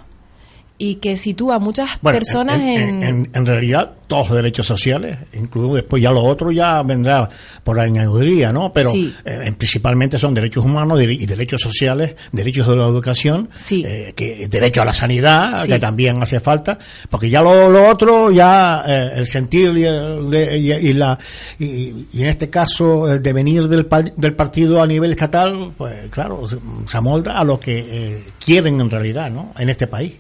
[0.81, 2.89] y que sitúa a muchas Bueno, personas en, en...
[2.89, 7.29] en- en- en realidad, todos los derechos sociales, incluso después ya lo otro ya vendrá
[7.65, 8.73] por añadiduría, ¿no?
[8.73, 9.13] Pero Sí.
[9.25, 14.81] eh, principalmente son derechos humanos y derechos sociales, derechos de la educación, eh, que derecho
[14.81, 15.73] a la sanidad, Sí.
[15.73, 16.79] que también hace falta,
[17.11, 21.19] porque ya lo, lo otro, ya eh, el sentir y, el- y- y la
[21.59, 21.67] y,
[22.13, 26.47] y en este caso el devenir del, pa- del partido a nivel estatal, pues claro,
[26.47, 29.53] se, se amolda a lo que eh, quieren en realidad, ¿no?
[29.59, 30.13] En este país.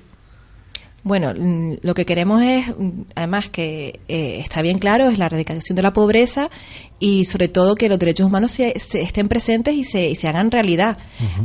[1.04, 5.26] Bueno, mm, lo que queremos es, mm, además que eh, está bien claro, es la
[5.26, 6.50] erradicación de la pobreza
[6.98, 10.28] y sobre todo que los derechos humanos se, se estén presentes y se, y se
[10.28, 10.98] hagan realidad.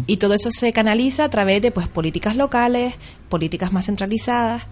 [0.07, 2.95] Y todo eso se canaliza a través de pues políticas locales,
[3.29, 4.63] políticas más centralizadas,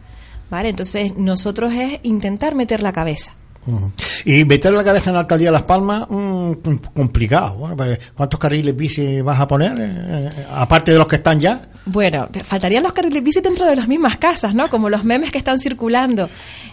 [0.50, 0.70] ¿vale?
[0.70, 3.36] Entonces nosotros es intentar meter la cabeza.
[3.68, 3.92] Ujú.
[4.26, 7.56] Y meter la cabeza en la alcaldía de Las Palmas, mm, com- complicado.
[7.56, 9.74] Bueno, pues, ¿Cuántos carriles bici vas a poner?
[9.80, 11.62] eh, eh, aparte de los que están ya.
[11.86, 14.70] Bueno, faltarían los carriles bici dentro de las mismas casas, ¿no?
[14.70, 16.30] Como los memes que están circulando.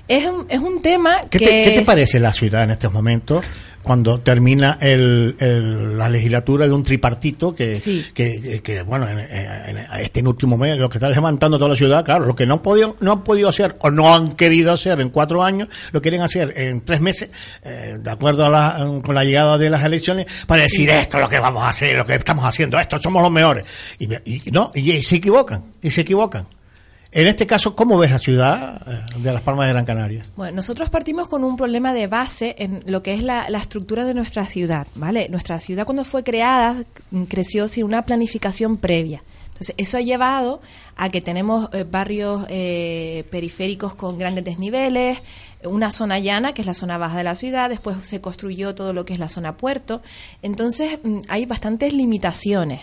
[0.07, 1.47] Es un, es un tema ¿Qué, que...
[1.47, 3.45] te, qué te parece la ciudad en estos momentos?
[3.83, 8.05] Cuando termina el, el- la legislatura de un tripartito que, Sí.
[8.13, 11.71] que, que- que, bueno, en, en- en este último mes, lo que está levantando toda
[11.71, 14.33] la ciudad, claro, lo que no han podido, no han podido hacer o no han
[14.33, 17.31] querido hacer en cuatro años, lo quieren hacer en tres meses,
[17.63, 21.23] eh, de acuerdo a la, con la llegada de las elecciones, para decir esto es
[21.23, 23.65] lo que vamos a hacer, lo que estamos haciendo, esto somos los mejores.
[23.99, 24.13] Y,
[24.49, 26.47] y no, y se equivocan, y se equivocan.
[27.11, 30.27] En este caso, ¿cómo ves la ciudad eh, de Las Palmas de Gran Canaria?
[30.37, 34.13] Bueno, nosotros partimos con un problema de base en lo que es la, estructura de
[34.13, 35.29] nuestra ciudad, ¿vale?
[35.31, 36.85] Nuestra ciudad cuando fue creada c-
[37.27, 39.23] creció sin una planificación previa.
[39.49, 40.61] Entonces, eso ha llevado
[40.97, 45.19] a que tenemos eh, barrios eh, periféricos con grandes desniveles,
[45.65, 48.93] una zona llana, que es la zona baja de la ciudad, después se construyó todo
[48.93, 50.03] lo que es la zona puerto.
[50.43, 52.83] Entonces, mm, hay bastantes limitaciones.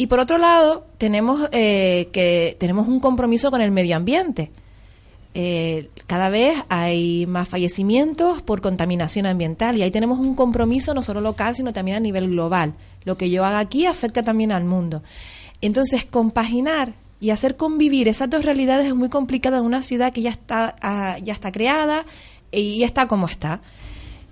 [0.00, 4.50] Y por otro lado, tenemos eh, que tenemos un compromiso con el medio ambiente.
[5.34, 11.02] Eh, cada vez hay más fallecimientos por contaminación ambiental y ahí tenemos un compromiso no
[11.02, 12.72] solo local, sino también a nivel global.
[13.04, 15.02] Lo que yo haga aquí afecta también al mundo.
[15.60, 20.22] Entonces, compaginar y hacer convivir esas dos realidades es muy complicado en una ciudad que
[20.22, 22.06] ya está, ah, ya está creada
[22.50, 23.60] y está como está.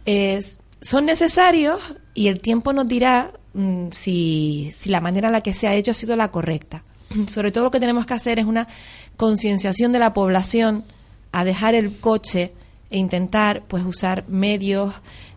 [0.07, 1.79] Es- son necesarios
[2.15, 5.75] y el tiempo nos dirá mm, si, si la manera en la que se ha
[5.75, 6.85] hecho ha sido la correcta.
[7.29, 8.69] Sobre todo lo que tenemos que hacer es una
[9.17, 10.85] concienciación de la población
[11.33, 12.53] a dejar el coche
[12.91, 14.95] e intentar pues usar medios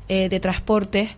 [0.07, 1.15] eh, de transporte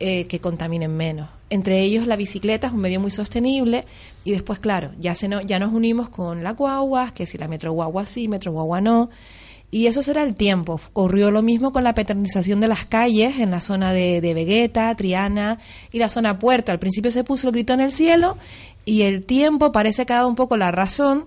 [0.00, 1.28] eh, que contaminen menos.
[1.50, 3.84] Entre ellos la bicicleta es un medio muy sostenible
[4.24, 7.72] y después, claro, ya, se ya nos unimos con las guaguas, que si la metro
[7.72, 9.10] guagua sí, metro guagua no.
[9.70, 10.80] Y eso será el tiempo.
[10.92, 14.94] Ocurrió lo mismo con la peatonalización de las calles en la zona de, de Vegueta,
[14.94, 15.58] Triana
[15.90, 16.70] y la zona Puerto.
[16.70, 18.36] Al principio se puso el grito en el cielo
[18.84, 21.24] y el tiempo parece que ha dado un poco la razón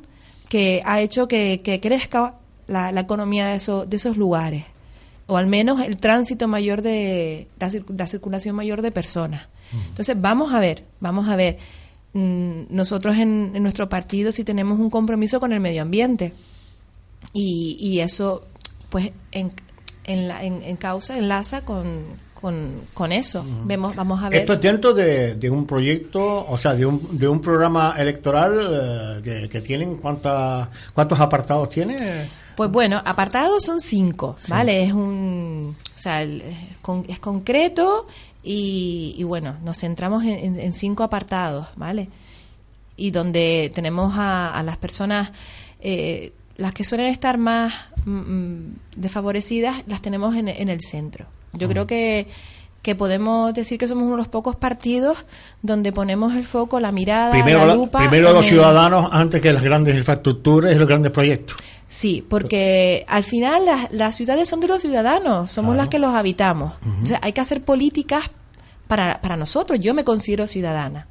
[0.47, 2.35] que ha hecho que, que crezca
[2.67, 4.63] la, la economía de, eso- de esos lugares.
[5.25, 9.49] O al menos el tránsito mayor de, la, la circulación mayor de personas.
[9.89, 11.57] Entonces, vamos a ver, vamos a ver.
[12.13, 16.31] Mm, Nosotros en, en nuestro partido sí tenemos un compromiso con el medio ambiente
[17.33, 18.45] y, y eso
[18.89, 19.51] pues en,
[20.05, 22.03] en, la- en- en causa enlaza con,
[22.33, 23.45] con, con eso.
[23.65, 24.39] Vemos vamos a ver.
[24.41, 29.19] Esto es dentro de, de un proyecto, o sea, de un, de un programa electoral
[29.19, 32.29] eh, que, que tienen, ¿cuántas, ¿cuántos apartados tiene?
[32.55, 38.07] pues bueno apartados son cinco vale es un o sea el- es, con- es concreto
[38.41, 42.09] y, y bueno nos centramos en, en- en cinco apartados vale
[42.95, 45.29] y donde tenemos a, a las personas
[45.81, 47.73] eh, las que suelen estar más
[48.05, 52.27] mm, mm, desfavorecidas las tenemos en, en el centro yo creo que
[52.83, 55.17] que podemos decir que somos uno de los pocos partidos
[55.61, 57.99] donde ponemos el foco, la mirada, Primero, la la- lupa.
[57.99, 61.57] primero los el- ciudadanos antes que las grandes infraestructuras y los grandes proyectos.
[61.89, 66.13] Sí, porque al final las, las ciudades son de los ciudadanos, somos las que los
[66.15, 66.75] habitamos.
[66.85, 68.29] Entonces hay que hacer políticas
[68.87, 69.79] para, para nosotros.
[69.81, 71.07] Yo me considero ciudadana.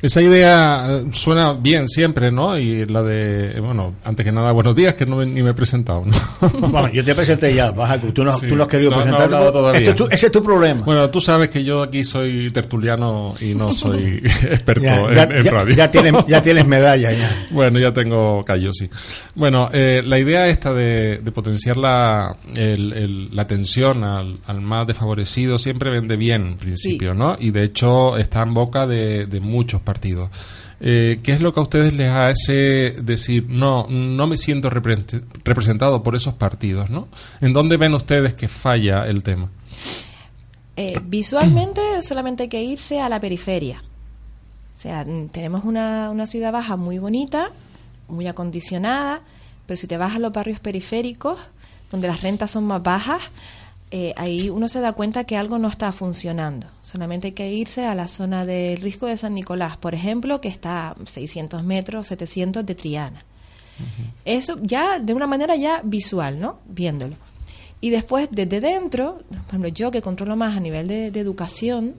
[0.00, 2.56] Esa idea eh, suena bien siempre, ¿no?
[2.56, 5.54] Y la de, bueno, antes que nada, buenos días, que no me- ni me he
[5.54, 6.12] presentado, ¿no?
[6.68, 8.46] Bueno, yo te presenté ya, baja, tú no, Sí.
[8.48, 9.90] tú no has querido No, no hablado porque todavía.
[9.90, 10.82] este ese es tu problema.
[10.84, 15.22] Bueno, tú sabes que yo aquí soy tertuliano y no soy experto Ya, en, ya-
[15.36, 15.74] en ya- radio.
[15.74, 17.46] ya tienes- ya tienes medalla, ya.
[17.50, 18.88] Bueno, ya tengo callo, sí.
[19.34, 24.60] Bueno, eh, la idea esta de, de potenciar la, el- el- la atención al, al
[24.60, 27.36] más desfavorecido siempre vende bien, en principio, ¿no?
[27.40, 30.30] Y de hecho está en boca de, de muchos partidos.
[30.80, 35.22] Eh, ¿Qué es lo que a ustedes les hace decir, no, no me siento represent-
[35.44, 37.08] representado por esos partidos, ¿no?
[37.40, 39.48] ¿En dónde ven ustedes que falla el tema?
[40.76, 43.82] Eh, visualmente solamente hay que irse a la periferia.
[44.76, 47.50] O sea, tenemos una, una ciudad baja muy bonita,
[48.06, 49.22] muy acondicionada,
[49.66, 51.38] pero si te vas a los barrios periféricos,
[51.90, 53.22] donde las rentas son más bajas,
[53.90, 56.66] eh, ahí uno se da cuenta que algo no está funcionando.
[56.82, 60.48] Solamente hay que irse a la zona del Risco de San Nicolás, por ejemplo, que
[60.48, 63.24] está a 600 metros, 700 de Triana.
[64.24, 66.58] Eso ya de una manera ya visual, ¿no?
[66.66, 67.14] Viéndolo.
[67.80, 71.94] Y después, desde dentro, por ejemplo, yo que controlo más a nivel de, de educación,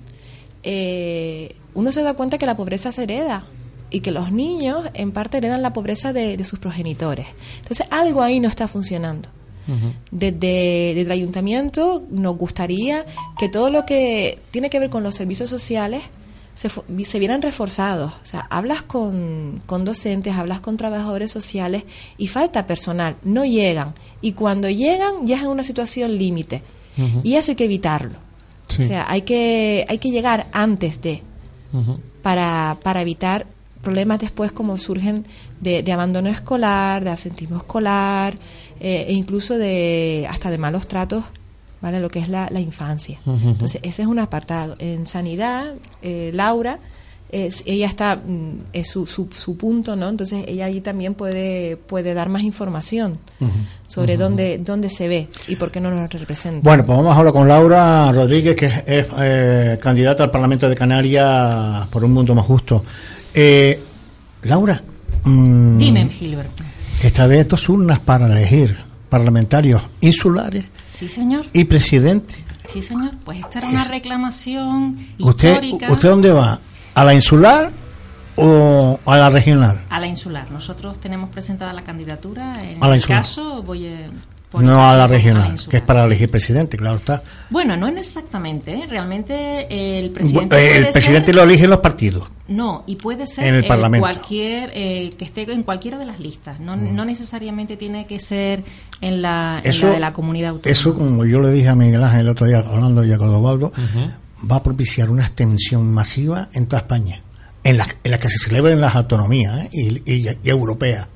[0.61, 3.45] eh, uno se da cuenta que la pobreza se hereda
[3.89, 7.27] y que los niños en parte heredan la pobreza de, de sus progenitores.
[7.59, 9.29] Entonces, algo ahí no está funcionando.
[10.11, 13.05] Desde, desde el ayuntamiento nos gustaría
[13.37, 16.01] que todo lo que tiene que ver con los servicios sociales
[16.55, 16.69] se,
[17.05, 18.11] se vieran reforzados.
[18.21, 21.83] O sea, hablas con, con docentes, hablas con trabajadores sociales
[22.17, 23.93] y falta personal, no llegan.
[24.19, 26.61] Y cuando llegan, ya es en una situación límite.
[27.23, 28.17] Y eso hay que evitarlo.
[28.67, 28.83] Sí.
[28.83, 31.23] O sea, hay que, hay que llegar antes de,
[32.21, 33.47] para, para evitar
[33.81, 35.25] problemas después como surgen
[35.61, 38.35] de, de abandono escolar, de absentismo escolar
[38.79, 41.23] eh, e incluso de hasta de malos tratos,
[41.81, 41.99] ¿vale?
[41.99, 43.19] Lo que es la, la infancia.
[43.25, 44.75] Entonces, ese es un apartado.
[44.79, 46.79] En sanidad, eh, Laura,
[47.31, 50.09] es- ella está, mm, es su, su, su punto, ¿no?
[50.09, 53.19] Entonces, ella allí también puede, puede dar más información
[53.87, 56.61] sobre dónde, dónde se ve y por qué no nos representa.
[56.67, 60.67] Bueno, pues vamos a hablar con Laura Rodríguez, que es, es, eh, candidata al Parlamento
[60.67, 62.83] de Canarias por un mundo más justo.
[63.41, 63.81] Eh,
[64.43, 64.83] Laura,
[65.23, 66.61] mm, Dime, Gilberto.
[67.01, 68.77] esta vez dos urnas para elegir
[69.09, 71.45] parlamentarios insulares Sí, señor.
[71.53, 72.35] y presidente.
[72.67, 73.11] Sí, señor.
[73.23, 76.59] Pues esta era una reclamación ¿Usted, histórica ¿Usted dónde va?
[76.93, 77.71] ¿A la insular
[78.35, 79.85] o a la regional?
[79.89, 80.51] a la insular.
[80.51, 82.61] Nosotros tenemos presentada la candidatura.
[82.61, 83.19] En A la mi insular.
[83.21, 84.09] caso, voy a...
[84.53, 87.21] No a la regional, que es para elegir presidente, claro está.
[87.51, 88.73] Bueno, no es exactamente.
[88.73, 88.87] ¿eh?
[88.89, 89.67] Realmente
[89.99, 90.55] el presidente.
[90.57, 92.27] eh, el presidente ser- lo eligen los partidos.
[92.47, 94.01] No, y puede ser En el Parlamento.
[94.03, 96.59] cualquier eh, que esté en cualquiera de las listas.
[96.59, 98.63] No, no necesariamente tiene que ser
[99.01, 100.71] en la, en Eso- la de la comunidad autónoma.
[100.71, 103.71] Eso, como yo le dije a Miguel Ángel el otro día, hablando ya con Osvaldo,
[104.51, 107.21] va a propiciar una extensión masiva en toda España,
[107.63, 109.69] en la, en la que se celebren las autonomías ¿eh?
[109.71, 111.07] y, y- y europeas.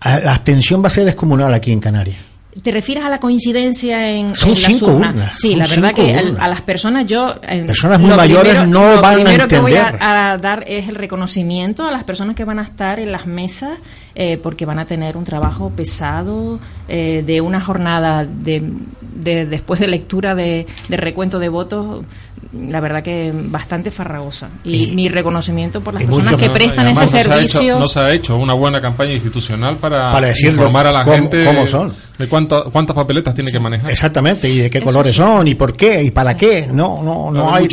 [0.00, 2.18] Ah, La extensión va a ser descomunal aquí en Canarias.
[2.62, 5.10] ¿Te refieres a la coincidencia en, Son en las cinco urnas?
[5.14, 6.42] urnas, Sí, son la verdad cinco que urnas.
[6.42, 7.34] a las personas yo...
[7.42, 10.02] eh, Personas muy lo mayores primero- no lo van a primero que voy a, entender.
[10.02, 13.78] a dar es el reconocimiento a las personas que van a estar en las mesas
[14.16, 18.64] eh, porque van a tener un trabajo pesado eh, de una jornada de,
[19.00, 22.04] de- después de lectura de, de recuento de votos
[22.52, 26.88] la verdad que bastante farragosa y, Y- mi reconocimiento por las personas mucho- que prestan
[26.88, 30.86] ese servicio hecho- no se ha hecho una buena campaña institucional para, Para decirlo, informar
[30.86, 31.92] a la cómo- gente cómo son.
[32.18, 33.90] de cuánto- cuántas papeletas tiene que manejar.
[33.90, 36.66] Exactamente, y de qué colores son, y por qué, y para qué.
[36.70, 37.66] No, no, no hay.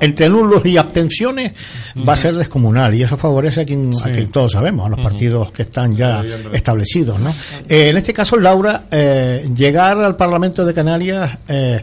[0.00, 1.52] entre nulos y abstenciones
[2.08, 5.00] va a ser descomunal, y eso favorece a quien, a quien todos sabemos, a los
[5.00, 6.22] partidos que están ya
[6.52, 7.18] establecidos.
[7.20, 7.30] ¿no?
[7.68, 11.38] Eh, en este caso, Laura, eh, llegar al Parlamento de Canarias.
[11.48, 11.82] Eh,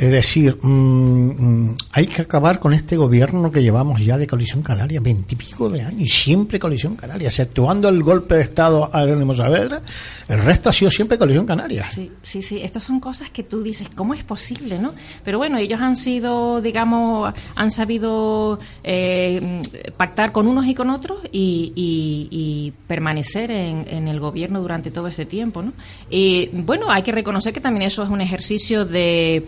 [0.00, 4.62] es decir, mm, mm, hay que acabar con este gobierno que llevamos ya de coalición
[4.62, 9.34] canaria, veintipico de años, y siempre coalición canaria, exceptuando el golpe de Estado a Jerónimo
[9.34, 9.82] Saavedra,
[10.26, 11.84] el resto ha sido siempre coalición canaria.
[11.84, 12.60] Sí, sí, sí.
[12.62, 14.94] Estas son cosas que tú dices, ¿cómo es posible, no?
[15.22, 19.60] Pero bueno, ellos han sido, digamos, han sabido eh,
[19.98, 25.26] pactar con unos y con otros y, permanecer en, en el gobierno durante todo ese
[25.26, 25.74] tiempo, ¿no?
[26.08, 29.46] Y bueno, hay que reconocer que también eso es un ejercicio de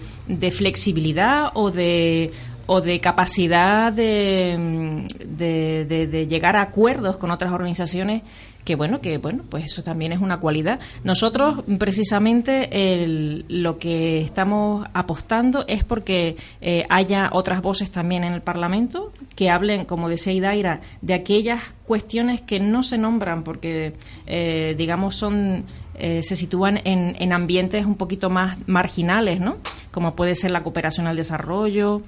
[0.51, 2.33] flexibilidad o de
[2.67, 8.23] o de capacidad de, de, de, de llegar a acuerdos con otras organizaciones
[8.65, 10.79] que bueno, que bueno, pues eso también es una cualidad.
[11.05, 18.33] Nosotros precisamente el, lo que estamos apostando es porque eh, haya otras voces también en
[18.33, 23.95] el Parlamento que hablen, como decía Idaira, de aquellas cuestiones que no se nombran porque,
[24.27, 25.65] eh, digamos, son
[25.95, 29.57] eh, se sitúan en, en ambientes un poquito más marginales, ¿no?
[29.91, 32.03] Como puede ser la cooperación al desarrollo,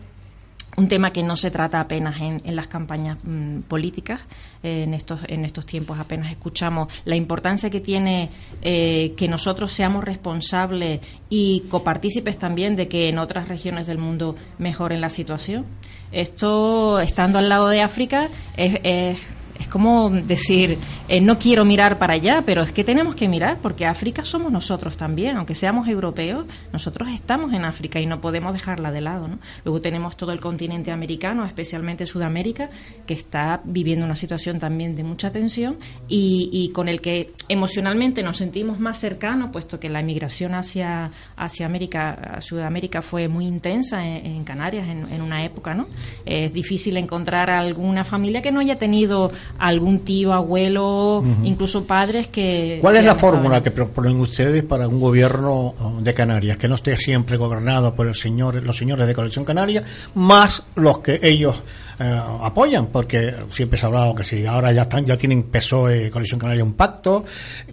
[0.76, 4.20] un tema que no se trata apenas en, en las campañas mm, políticas.
[4.62, 8.30] Eh, en, estos, en estos tiempos apenas escuchamos la importancia que tiene
[8.62, 14.37] eh, que nosotros seamos responsables y copartícipes también de que en otras regiones del mundo
[14.59, 15.64] mejoren la situación.
[16.12, 19.18] Esto, estando al lado de África, es, es
[19.59, 20.78] es como decir,
[21.09, 24.50] eh, no quiero mirar para allá, pero es que tenemos que mirar porque África somos
[24.50, 29.28] nosotros también, aunque seamos europeos, nosotros estamos en África y no podemos dejarla de lado.
[29.28, 29.38] ¿no?
[29.64, 32.70] Luego tenemos todo el continente americano, especialmente Sudamérica,
[33.07, 35.76] que está viviendo una situación también de mucha tensión
[36.09, 41.11] y, y con el que emocionalmente nos sentimos más cercanos, puesto que la emigración hacia,
[41.36, 45.74] hacia América, Sudamérica fue muy intensa en, en Canarias en, en, una época.
[45.74, 45.88] ¿no?
[46.24, 51.45] Es difícil encontrar alguna familia que no haya tenido algún tío, abuelo, uh -huh.
[51.45, 52.78] incluso padres que...
[52.80, 56.97] ¿Cuál es la fórmula que proponen ustedes para un gobierno de Canarias que no esté
[56.97, 59.82] siempre gobernado por el señor, los señores de Coalición Canaria,
[60.14, 61.55] más los que ellos
[61.99, 62.86] eh, apoyan?
[62.86, 66.64] Porque siempre se ha hablado que si ahora ya están, ya tienen PSOE, Coalición Canaria,
[66.64, 67.24] un pacto,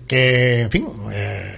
[0.07, 0.85] que, en fin...
[1.11, 1.55] Eh,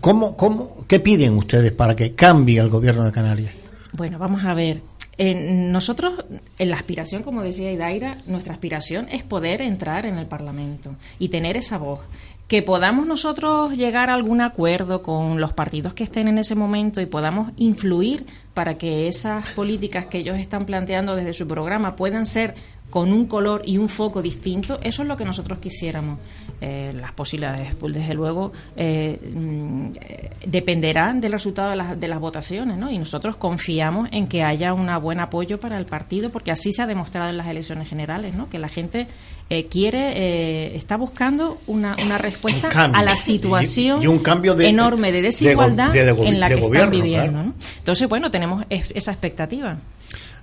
[0.00, 3.54] ¿Cómo, cómo, ¿Qué piden ustedes para que cambie el gobierno de Canarias?
[3.92, 4.82] Bueno, vamos a ver.
[5.16, 6.24] Eh, nosotros,
[6.58, 11.28] en la aspiración, como decía Idaira, nuestra aspiración es poder entrar en el Parlamento y
[11.28, 12.00] tener esa voz.
[12.48, 17.00] Que podamos nosotros llegar a algún acuerdo con los partidos que estén en ese momento
[17.00, 22.26] y podamos influir para que esas políticas que ellos están planteando desde su programa puedan
[22.26, 22.54] ser
[22.90, 26.20] con un color y un foco distinto, eso es lo que nosotros quisiéramos.
[26.66, 29.20] Eh, las posibilidades, desde luego, eh,
[30.46, 32.90] dependerán del resultado de, la, de, las votaciones, ¿no?
[32.90, 36.80] Y nosotros confiamos en que haya un buen apoyo para el partido, porque así se
[36.80, 38.48] ha demostrado en las elecciones generales, ¿no?
[38.48, 39.08] Que la gente
[39.50, 44.66] eh, quiere, está buscando una, una respuesta a la situación y, y un cambio de,
[44.66, 47.48] enorme de desigualdad de, en la que gobierno, están viviendo, claro.
[47.48, 47.54] ¿no?
[47.76, 49.76] Entonces, bueno, tenemos esa expectativa.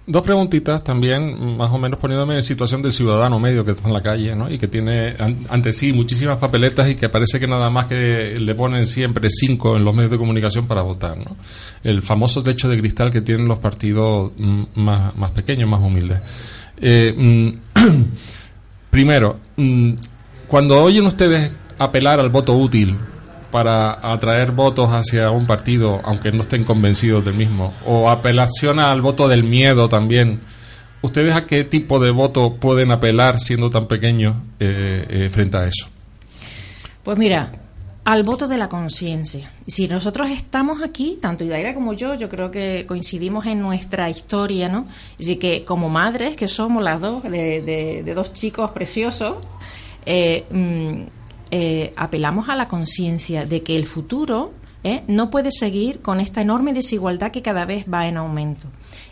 [0.07, 3.93] Dos preguntitas también, más o menos poniéndome en situación del ciudadano medio que está en
[3.93, 4.51] la calle, ¿no?
[4.51, 5.13] Y que tiene
[5.47, 9.77] ante sí muchísimas papeletas y que parece que nada más que le ponen siempre cinco
[9.77, 11.37] en los medios de comunicación para votar, ¿no?
[11.83, 14.33] El famoso techo de cristal que tienen los partidos
[14.75, 16.19] más, más pequeños, más humildes.
[16.77, 17.53] Eh,
[18.89, 19.39] primero,
[20.47, 22.95] cuando oyen ustedes apelar al voto útil
[23.51, 29.01] para atraer votos hacia un partido, aunque no estén convencidos del mismo, o apelación al
[29.01, 30.41] voto del miedo también.
[31.01, 35.65] ¿Ustedes a qué tipo de voto pueden apelar siendo tan pequeños eh, eh, frente a
[35.65, 35.87] eso?
[37.03, 37.51] Pues mira,
[38.03, 39.51] al voto de la conciencia.
[39.67, 44.69] Si nosotros estamos aquí, tanto Idaira como yo, yo creo que coincidimos en nuestra historia,
[44.69, 44.87] ¿no?
[45.19, 49.37] Así que como madres, que somos las dos, de, dos chicos preciosos,
[50.05, 51.20] eh, mmm,
[51.51, 56.41] eh, apelamos a la conciencia de que el futuro eh, no puede seguir con esta
[56.41, 58.67] enorme desigualdad que cada vez va en aumento.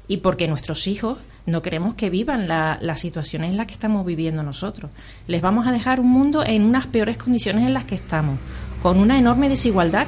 [0.08, 4.06] Y porque nuestros hijos no queremos que vivan las la situaciones en las que estamos
[4.06, 4.92] viviendo nosotros.
[5.28, 8.40] Les vamos a dejar un mundo en unas peores condiciones en las que estamos,
[8.82, 10.08] con una enorme desigualdad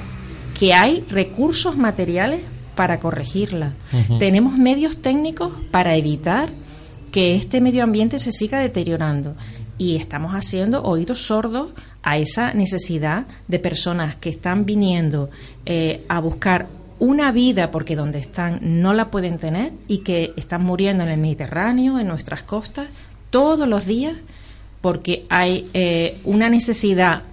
[0.58, 2.42] que hay recursos materiales
[2.76, 3.74] para corregirla.
[3.92, 4.20] Uh -huh.
[4.20, 6.50] Tenemos medios técnicos para evitar
[7.12, 9.36] que este medio ambiente se siga deteriorando
[9.78, 11.72] y estamos haciendo oídos sordos
[12.04, 15.30] a esa necesidad de personas que están viniendo
[15.66, 16.68] eh, a buscar
[17.00, 21.20] una vida porque donde están no la pueden tener y que están muriendo en el
[21.20, 22.88] Mediterráneo, en nuestras costas,
[23.30, 24.16] todos los días
[24.82, 27.24] porque hay eh, una necesidad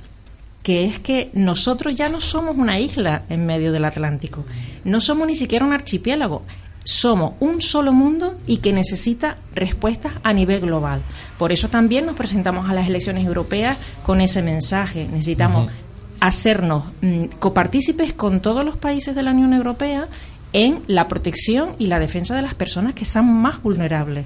[0.62, 4.44] que es que nosotros ya no somos una isla en medio del Atlántico,
[4.84, 6.42] no somos ni siquiera un archipiélago,
[6.88, 11.02] somos un solo mundo y que necesita respuestas a nivel global.
[11.36, 13.76] Por eso también nos presentamos a las elecciones europeas
[14.06, 15.06] con ese mensaje.
[15.06, 15.72] Necesitamos uh -huh.
[16.20, 20.08] hacernos mm, copartícipes con todos los países de la Unión Europea
[20.54, 24.24] en la protección y la defensa de las personas que son más vulnerables.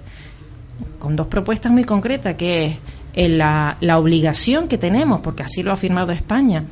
[1.00, 2.76] Con dos propuestas muy concretas, que es
[3.14, 6.64] eh, la, la obligación que tenemos, porque así lo ha afirmado España,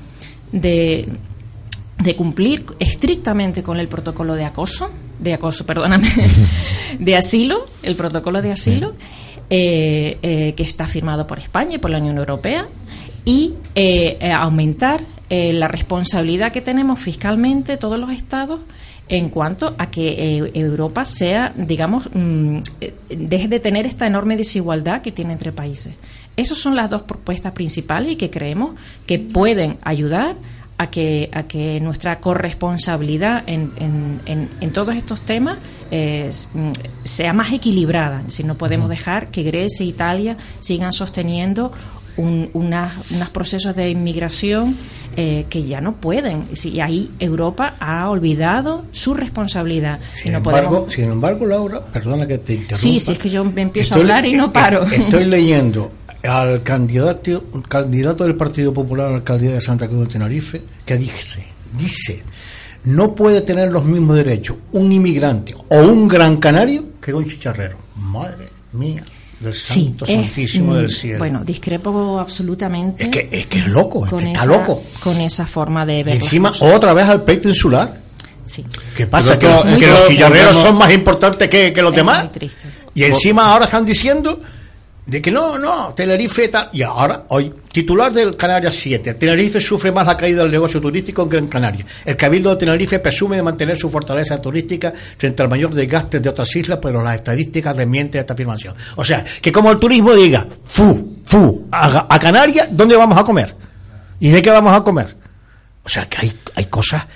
[0.52, 1.08] de
[1.98, 6.08] de cumplir estrictamente con el protocolo de acoso, de acoso, perdóname,
[6.98, 8.96] de asilo, el protocolo de asilo, sí.
[9.50, 12.66] eh, eh, que está firmado por España y por la Unión Europea,
[13.24, 18.60] y eh, aumentar eh, la responsabilidad que tenemos fiscalmente todos los estados
[19.08, 24.36] en cuanto a que eh, Europa sea, digamos, mm, eh, deje de tener esta enorme
[24.36, 25.94] desigualdad que tiene entre países.
[26.36, 28.74] Esas son las dos propuestas principales y que creemos
[29.06, 30.34] que pueden ayudar
[30.80, 35.58] a que, a que nuestra corresponsabilidad en, en, en, todos estos temas
[35.90, 36.30] eh,
[37.04, 38.22] sea más equilibrada.
[38.28, 41.70] Si no podemos dejar que Grecia e Italia sigan sosteniendo
[42.16, 44.74] un, unos procesos de inmigración
[45.16, 46.48] eh, que ya no pueden.
[46.64, 50.00] Y ahí Europa ha olvidado su responsabilidad.
[50.12, 52.82] Sin, embargo, sin embargo, Laura, perdona que te interrumpa.
[52.82, 54.84] Sí, sí, es que yo me empiezo a hablar y no paro.
[54.84, 55.90] Estoy leyendo
[56.22, 60.96] al candidato, candidato del Partido Popular a la alcaldía de Santa Cruz de Tenerife, que
[60.96, 61.46] dice,
[61.76, 62.22] dice,
[62.84, 67.78] no puede tener los mismos derechos un inmigrante o un gran canario que un chicharrero.
[67.96, 69.02] Madre mía.
[69.40, 71.18] Del santo santísimo del cielo.
[71.20, 73.04] Bueno, discrepo absolutamente.
[73.04, 74.82] Es que es, que es loco, con está loco.
[75.02, 76.16] Con esa forma de ver.
[76.16, 77.98] Encima, otra vez al peito insular.
[78.44, 78.62] Sí.
[78.94, 79.38] ¿Qué pasa?
[79.38, 82.28] que, los chicharreros son más importantes que, que los demás.
[82.94, 84.40] Y encima ahora están diciendo
[85.06, 86.68] de que no, no, Tenerife tal.
[86.72, 91.22] Y ahora, hoy, titular del Canarias 7, Tenerife sufre más la caída del negocio turístico
[91.22, 91.84] en Gran Canaria.
[92.04, 96.28] El Cabildo de Tenerife presume de mantener su fortaleza turística frente al mayor desgaste de
[96.28, 98.74] otras islas, pero las estadísticas desmienten esta afirmación.
[98.96, 103.24] O sea, que como el turismo diga, fu, fu, a, a Canarias, ¿dónde vamos a
[103.24, 103.54] comer?
[104.20, 105.16] ¿Y de qué vamos a comer?
[105.84, 107.06] O sea, que hay, hay cosas,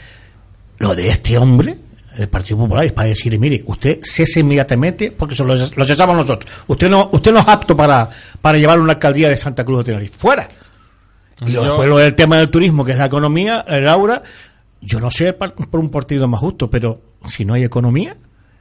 [0.79, 1.77] lo de este hombre,
[2.17, 6.51] el Partido Popular es para decir, mire, usted cese inmediatamente porque lo, lo cesamos nosotros.
[6.67, 8.09] Usted no, usted no es apto para,
[8.41, 10.17] para llevar una alcaldía de Santa Cruz de Tenerife.
[10.17, 10.49] Fuera.
[11.47, 14.23] Y después lo del tema del turismo, que es la economía, Laura,
[14.81, 18.17] yo no sé por un partido más justo, pero si no hay economía,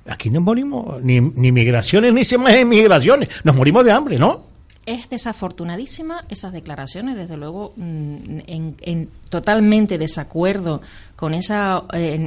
[0.08, 4.53] aquí no morimos ni, ni migraciones ni más inmigraciones, nos morimos de hambre, ¿no?
[4.86, 10.81] Es desafortunadísima esas declaraciones, desde luego, mm, en, en totalmente desacuerdo
[11.15, 11.84] con esa,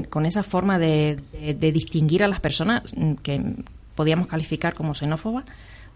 [0.09, 1.21] con esa forma de,
[1.61, 3.43] distinguir a las personas mm, que
[3.95, 5.45] podíamos calificar como xenófobas,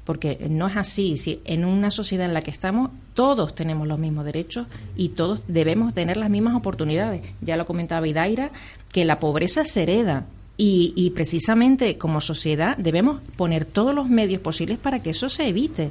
[0.05, 1.17] porque no es así.
[1.17, 5.45] Si en una sociedad en la que estamos, todos tenemos los mismos derechos y todos
[5.49, 7.23] debemos tener las mismas oportunidades.
[7.41, 8.51] Ya lo comentaba Idaira,
[8.93, 10.27] que la pobreza se hereda.
[10.59, 15.49] Y, y precisamente como sociedad debemos poner todos los medios posibles para que eso se
[15.49, 15.91] evite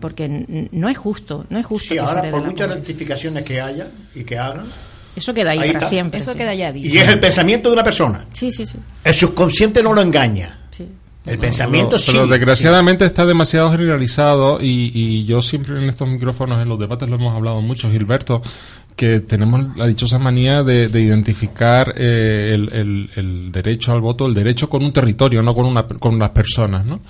[0.00, 1.88] porque no es justo, no es justo.
[1.88, 4.66] Sí, ahora por muchas rectificaciones que haya y que hagan,
[5.16, 6.20] eso queda ahí, para siempre.
[6.20, 6.94] Eso queda ya dicho.
[6.94, 8.26] Y es el pensamiento de una persona.
[8.32, 8.78] Sí, sí, sí.
[9.02, 10.68] El subconsciente no lo engaña.
[10.70, 10.86] Sí.
[11.24, 12.12] El pensamiento sí.
[12.12, 17.08] Pero desgraciadamente está demasiado generalizado y, y, yo siempre en estos micrófonos, en los debates
[17.08, 18.42] lo hemos hablado mucho, Gilberto,
[18.94, 24.26] que tenemos la dichosa manía de, de identificar eh, el, el, el, derecho al voto,
[24.26, 27.00] el derecho con un territorio, no con, una, con las personas, ¿no?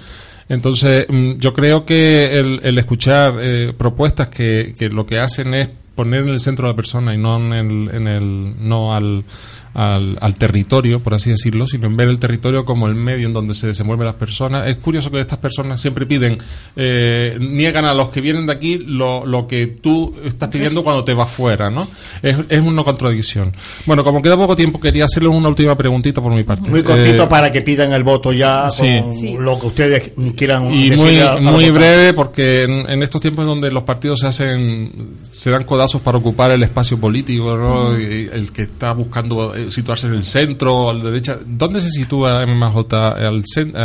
[0.49, 5.55] Entonces, mm, yo creo que el, el escuchar eh, propuestas que, que lo que hacen
[5.55, 8.95] es poner en el centro a la persona y no en el, en el no
[8.95, 9.25] al,
[9.77, 13.35] al, al, territorio, por así decirlo, sino en ver el territorio como el medio en
[13.35, 14.67] donde se desenvuelven las personas.
[14.67, 16.39] Es curioso que estas personas siempre piden,
[16.77, 21.05] eh, niegan a los que vienen de aquí lo, lo que tú estás pidiendo cuando
[21.05, 21.89] te vas fuera, ¿no?
[22.23, 23.53] Es, es una contradicción.
[23.85, 26.71] Bueno, como queda poco tiempo, quería hacerles una última preguntita por mi parte.
[26.71, 30.73] Muy cortito eh, para que pidan el voto ya con lo que ustedes quieran.
[30.73, 35.17] Y muy, muy breve, porque en, en, estos tiempos en donde los partidos se hacen,
[35.31, 35.65] se dan
[36.03, 37.95] para ocupar el espacio político, ¿no?
[37.95, 41.39] el que está buscando eh, situarse en el centro, a la derecha.
[41.47, 42.95] ¿Dónde se sitúa MMJ?
[42.95, 43.43] Al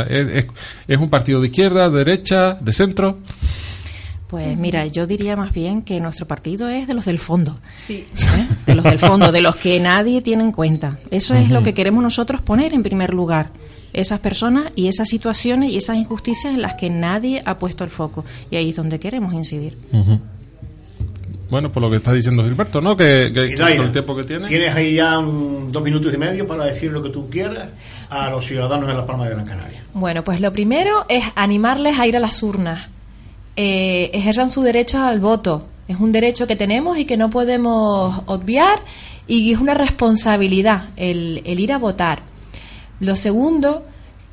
[0.09, 0.47] ¿Es,
[0.87, 3.19] ¿Es un partido de izquierda, de derecha, de centro?
[4.31, 7.59] Pues mira, yo diría más bien que nuestro partido es de los del fondo.
[7.85, 8.05] Sí.
[8.15, 8.47] ¿Eh?
[8.65, 10.99] De los del fondo, de los que nadie tiene en cuenta.
[11.11, 13.51] Eso es lo que queremos nosotros poner en primer lugar.
[13.91, 17.89] Esas personas y esas situaciones y esas injusticias en las que nadie ha puesto el
[17.89, 18.23] foco.
[18.49, 19.77] Y ahí es donde queremos incidir.
[21.51, 22.95] Bueno, por lo que está diciendo Gilberto, ¿no?
[22.95, 24.47] Que, el tiempo que tiene.
[24.47, 27.67] Tienes ahí ya dos minutos y medio para decir lo que tú quieras
[28.09, 29.83] a los ciudadanos de la Palma de Gran Canaria.
[29.93, 32.87] Bueno, pues lo primero es animarles a ir a las urnas.
[33.57, 35.65] Eh, ejerzan su derecho al voto.
[35.89, 38.79] Es un derecho que tenemos y que no podemos obviar
[39.27, 42.21] y es una responsabilidad el, el ir a votar.
[43.01, 43.83] Lo segundo,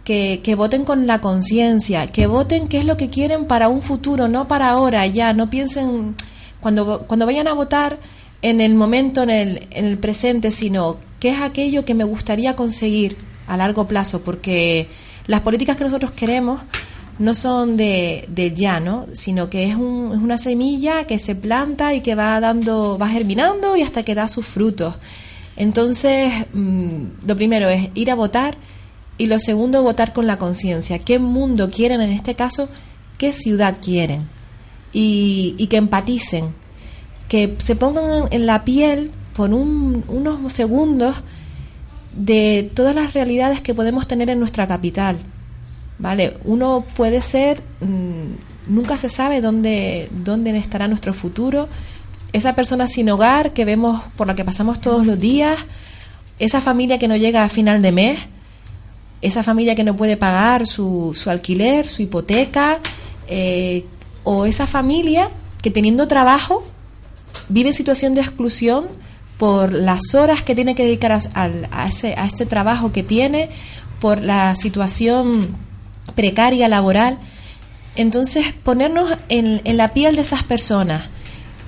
[0.04, 3.82] que, que, voten con la conciencia, que voten qué es lo que quieren para un
[3.82, 6.14] futuro, no para ahora, ya, no piensen
[6.60, 7.98] cuando, cuando vayan a votar
[8.42, 12.56] en el momento, en el, en el presente, sino qué es aquello que me gustaría
[12.56, 14.88] conseguir a largo plazo, porque
[15.26, 16.60] las políticas que nosotros queremos
[17.18, 19.06] no son de, de ya, ¿no?
[19.12, 23.08] sino que es, un, es una semilla que se planta y que va dando, va
[23.08, 24.94] germinando y hasta que da sus frutos.
[25.56, 28.56] Entonces, mm, lo primero es ir a votar
[29.16, 31.00] y lo segundo, votar con la conciencia.
[31.00, 32.68] ¿Qué mundo quieren en este caso?
[33.18, 34.28] ¿Qué ciudad quieren?
[34.92, 36.54] Y, que empaticen,
[37.28, 41.16] que se pongan en la piel por unos segundos
[42.14, 45.18] de todas las realidades que podemos tener en nuestra capital.
[45.98, 46.36] ¿Vale?
[46.44, 51.68] Uno puede ser, mm, nunca se sabe dónde, dónde estará nuestro futuro.
[52.32, 55.58] Esa persona sin hogar que vemos por la que pasamos todos los días,
[56.38, 58.18] esa familia que no llega a final de mes,
[59.22, 62.78] esa familia que no puede pagar su, su alquiler, su hipoteca,
[63.26, 63.84] eh,
[64.30, 65.30] o esa familia
[65.62, 66.62] que teniendo trabajo
[67.48, 68.88] vive en situación de exclusión
[69.38, 73.48] por las horas que tiene que dedicar a, ese, a este trabajo que tiene,
[74.00, 75.56] por la situación
[76.14, 77.16] precaria laboral.
[77.96, 81.06] Entonces, ponernos en, en la piel de esas personas,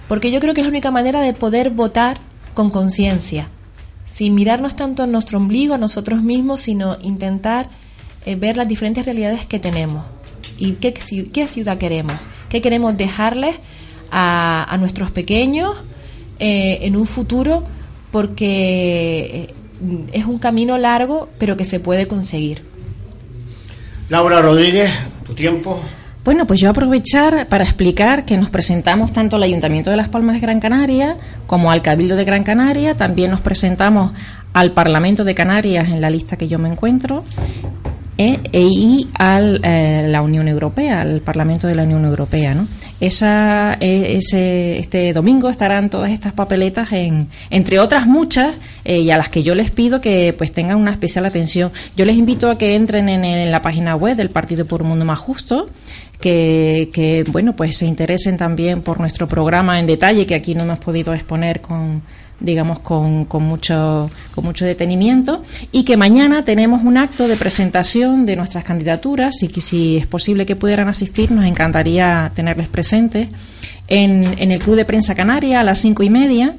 [0.07, 2.19] porque yo creo que es la única manera de poder votar
[2.53, 3.49] con conciencia,
[4.05, 7.71] sin mirarnos tanto en nuestro ombligo, a nosotros mismos, sino intentar
[8.27, 10.05] eh, ver las diferentes realidades que tenemos
[10.59, 12.17] y qué, qué ciudad queremos,
[12.51, 13.57] qué queremos dejarles
[14.11, 15.77] a, a nuestros pequeños
[16.39, 17.65] eh, en un futuro,
[18.11, 19.55] porque eh,
[20.13, 22.63] es un camino largo, pero que se puede conseguir.
[24.09, 24.91] Laura Rodríguez,
[25.27, 25.81] tu tiempo.
[26.25, 30.35] Bueno, pues yo aprovechar para explicar que nos presentamos tanto al Ayuntamiento de Las Palmas
[30.35, 34.13] de Gran Canaria como al Cabildo de Gran Canaria, también nos presentamos
[34.53, 37.23] al Parlamento de Canarias en la lista que yo me encuentro
[38.21, 42.53] e, e, y a eh, la Unión Europea, al Parlamento de la Unión Europea.
[42.53, 42.69] ¿no?
[43.01, 49.11] Esa, e, ese, este domingo estarán todas estas papeletas, en, entre otras muchas, eh, y
[49.11, 51.73] a las que yo les pido que pues tengan una especial atención.
[51.97, 54.89] Yo les invito a que entren en, en la página web del Partido por un
[54.89, 55.71] Mundo Más Justo,
[56.21, 60.65] que, que, bueno pues se interesen también por nuestro programa en detalle, que aquí no
[60.65, 62.03] hemos podido exponer con
[62.41, 68.27] digamos, con, con, mucho, con mucho detenimiento y que mañana tenemos un acto de presentación
[68.27, 73.29] de nuestras candidaturas y que si es posible que pudieran asistir, nos encantaría tenerles presentes
[73.89, 76.57] en, en el Club de Prensa Canaria a las cinco y media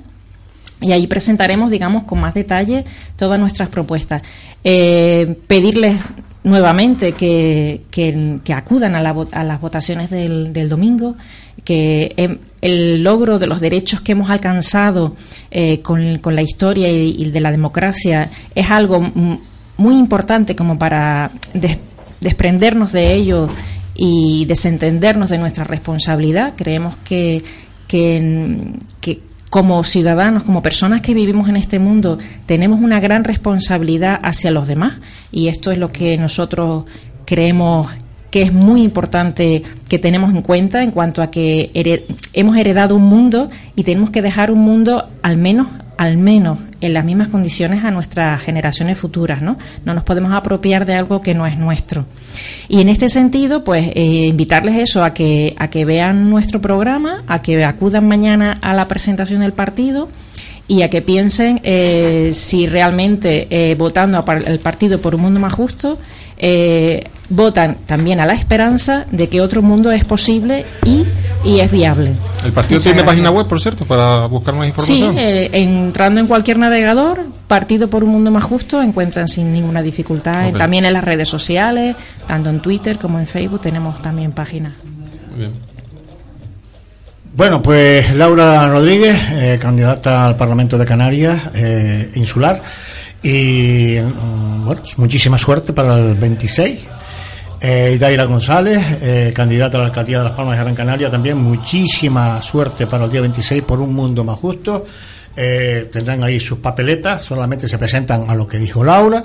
[0.81, 4.23] y ahí presentaremos, digamos, con más detalle todas nuestras propuestas.
[4.63, 5.97] Eh, pedirles
[6.43, 11.15] nuevamente que, que, que acudan a, la, a, las votaciones del, del domingo,
[11.63, 15.15] que el logro de los derechos que hemos alcanzado
[15.49, 19.01] eh, con, la historia y, de la democracia es algo
[19.77, 21.77] muy importante como para des,
[22.21, 23.49] desprendernos de ello
[23.95, 26.53] y desentendernos de nuestra responsabilidad.
[26.55, 27.43] Creemos que,
[27.87, 34.19] que, que como ciudadanos, como personas que vivimos en este mundo, tenemos una gran responsabilidad
[34.23, 34.93] hacia los demás
[35.31, 36.85] y esto es lo que nosotros
[37.25, 37.89] creemos
[38.31, 41.69] que es muy importante que tenemos en cuenta en cuanto a que
[42.33, 45.67] hemos heredado un mundo y tenemos que dejar un mundo al menos
[45.97, 49.59] al menos en las mismas condiciones a nuestras generaciones futuras, ¿no?
[49.85, 52.07] No nos podemos apropiar de algo que no es nuestro.
[52.67, 57.23] Y en este sentido, pues eh, invitarles eso a que a que vean nuestro programa,
[57.27, 60.09] a que acudan mañana a la presentación del partido
[60.67, 65.53] y a que piensen eh, si realmente eh, votando al partido por un mundo más
[65.53, 65.99] justo
[66.37, 71.05] eh, votan también a la esperanza de que otro mundo es posible y,
[71.43, 72.11] y es viable.
[72.43, 73.05] ¿El partido Muchas tiene gracias.
[73.05, 75.13] página web, por cierto, para buscar más información?
[75.15, 79.81] Sí, eh, entrando en cualquier navegador, Partido por un Mundo Más Justo, encuentran sin ninguna
[79.81, 80.49] dificultad.
[80.49, 80.57] Ok.
[80.57, 81.95] También en las redes sociales,
[82.27, 84.73] tanto en Twitter como en Facebook, tenemos también páginas.
[85.31, 85.51] Muy bien.
[87.33, 92.61] Bueno, pues Laura Rodríguez, eh, candidata al Parlamento de Canarias eh, insular.
[93.23, 96.87] Y mm, bueno, muchísima suerte para el 26.
[97.63, 101.37] Eh, Daira González, eh, candidata a la alcaldía de Las Palmas de Gran Canaria, también
[101.37, 104.85] muchísima suerte para el día 26 por un mundo más justo.
[105.37, 109.23] Eh, tendrán ahí sus papeletas, solamente se presentan a lo que dijo Laura,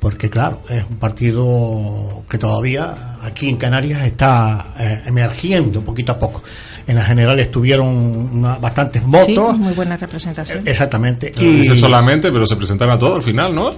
[0.00, 6.18] porque claro, es un partido que todavía aquí en Canarias está eh, emergiendo poquito a
[6.18, 6.42] poco.
[6.88, 9.26] En las generales tuvieron una- bastantes votos.
[9.54, 10.62] Sí, muy buena representación.
[10.66, 11.32] Exactamente.
[11.36, 13.74] No dice solamente, pero se presentaron a todo al final, ¿no?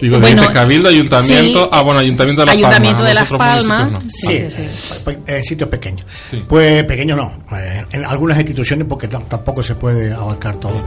[0.00, 1.62] Digo, Eh, bueno, dijiste Cabildo, Ayuntamiento.
[1.64, 3.14] sí, ah, bueno, Ayuntamiento de Las Ayuntamiento Palmas.
[3.14, 3.38] de los Las
[3.68, 4.00] Palmas, no.
[4.10, 4.94] sí, sí, sí.
[5.04, 6.06] Pe- En sitios pequeños.
[6.48, 10.82] Pues pequeños no, pues, en algunas instituciones porque tampoco se puede abarcar todo.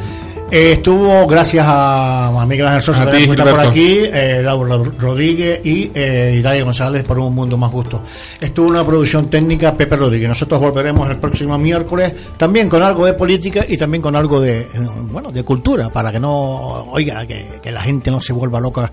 [0.49, 4.93] Eh, estuvo gracias a, a Miguel Ángel Sosa que está por aquí, eh, Laura Rod-
[4.97, 8.01] Rodríguez y eh, González por un mundo más justo.
[8.39, 10.29] Estuvo una producción técnica Pepe Rodríguez.
[10.29, 14.61] Nosotros volveremos el próximo miércoles también con algo de política y también con algo de
[14.61, 14.67] eh,
[15.11, 18.89] bueno de cultura para que no oiga que, que la gente no se vuelva loca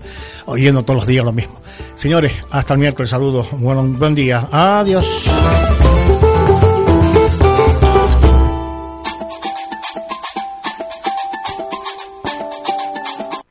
[0.47, 1.55] oyendo todos los días lo mismo.
[1.95, 3.09] Señores, hasta el miércoles.
[3.09, 3.47] Saludos.
[3.53, 4.47] Bueno, buen día.
[4.51, 5.23] Adiós.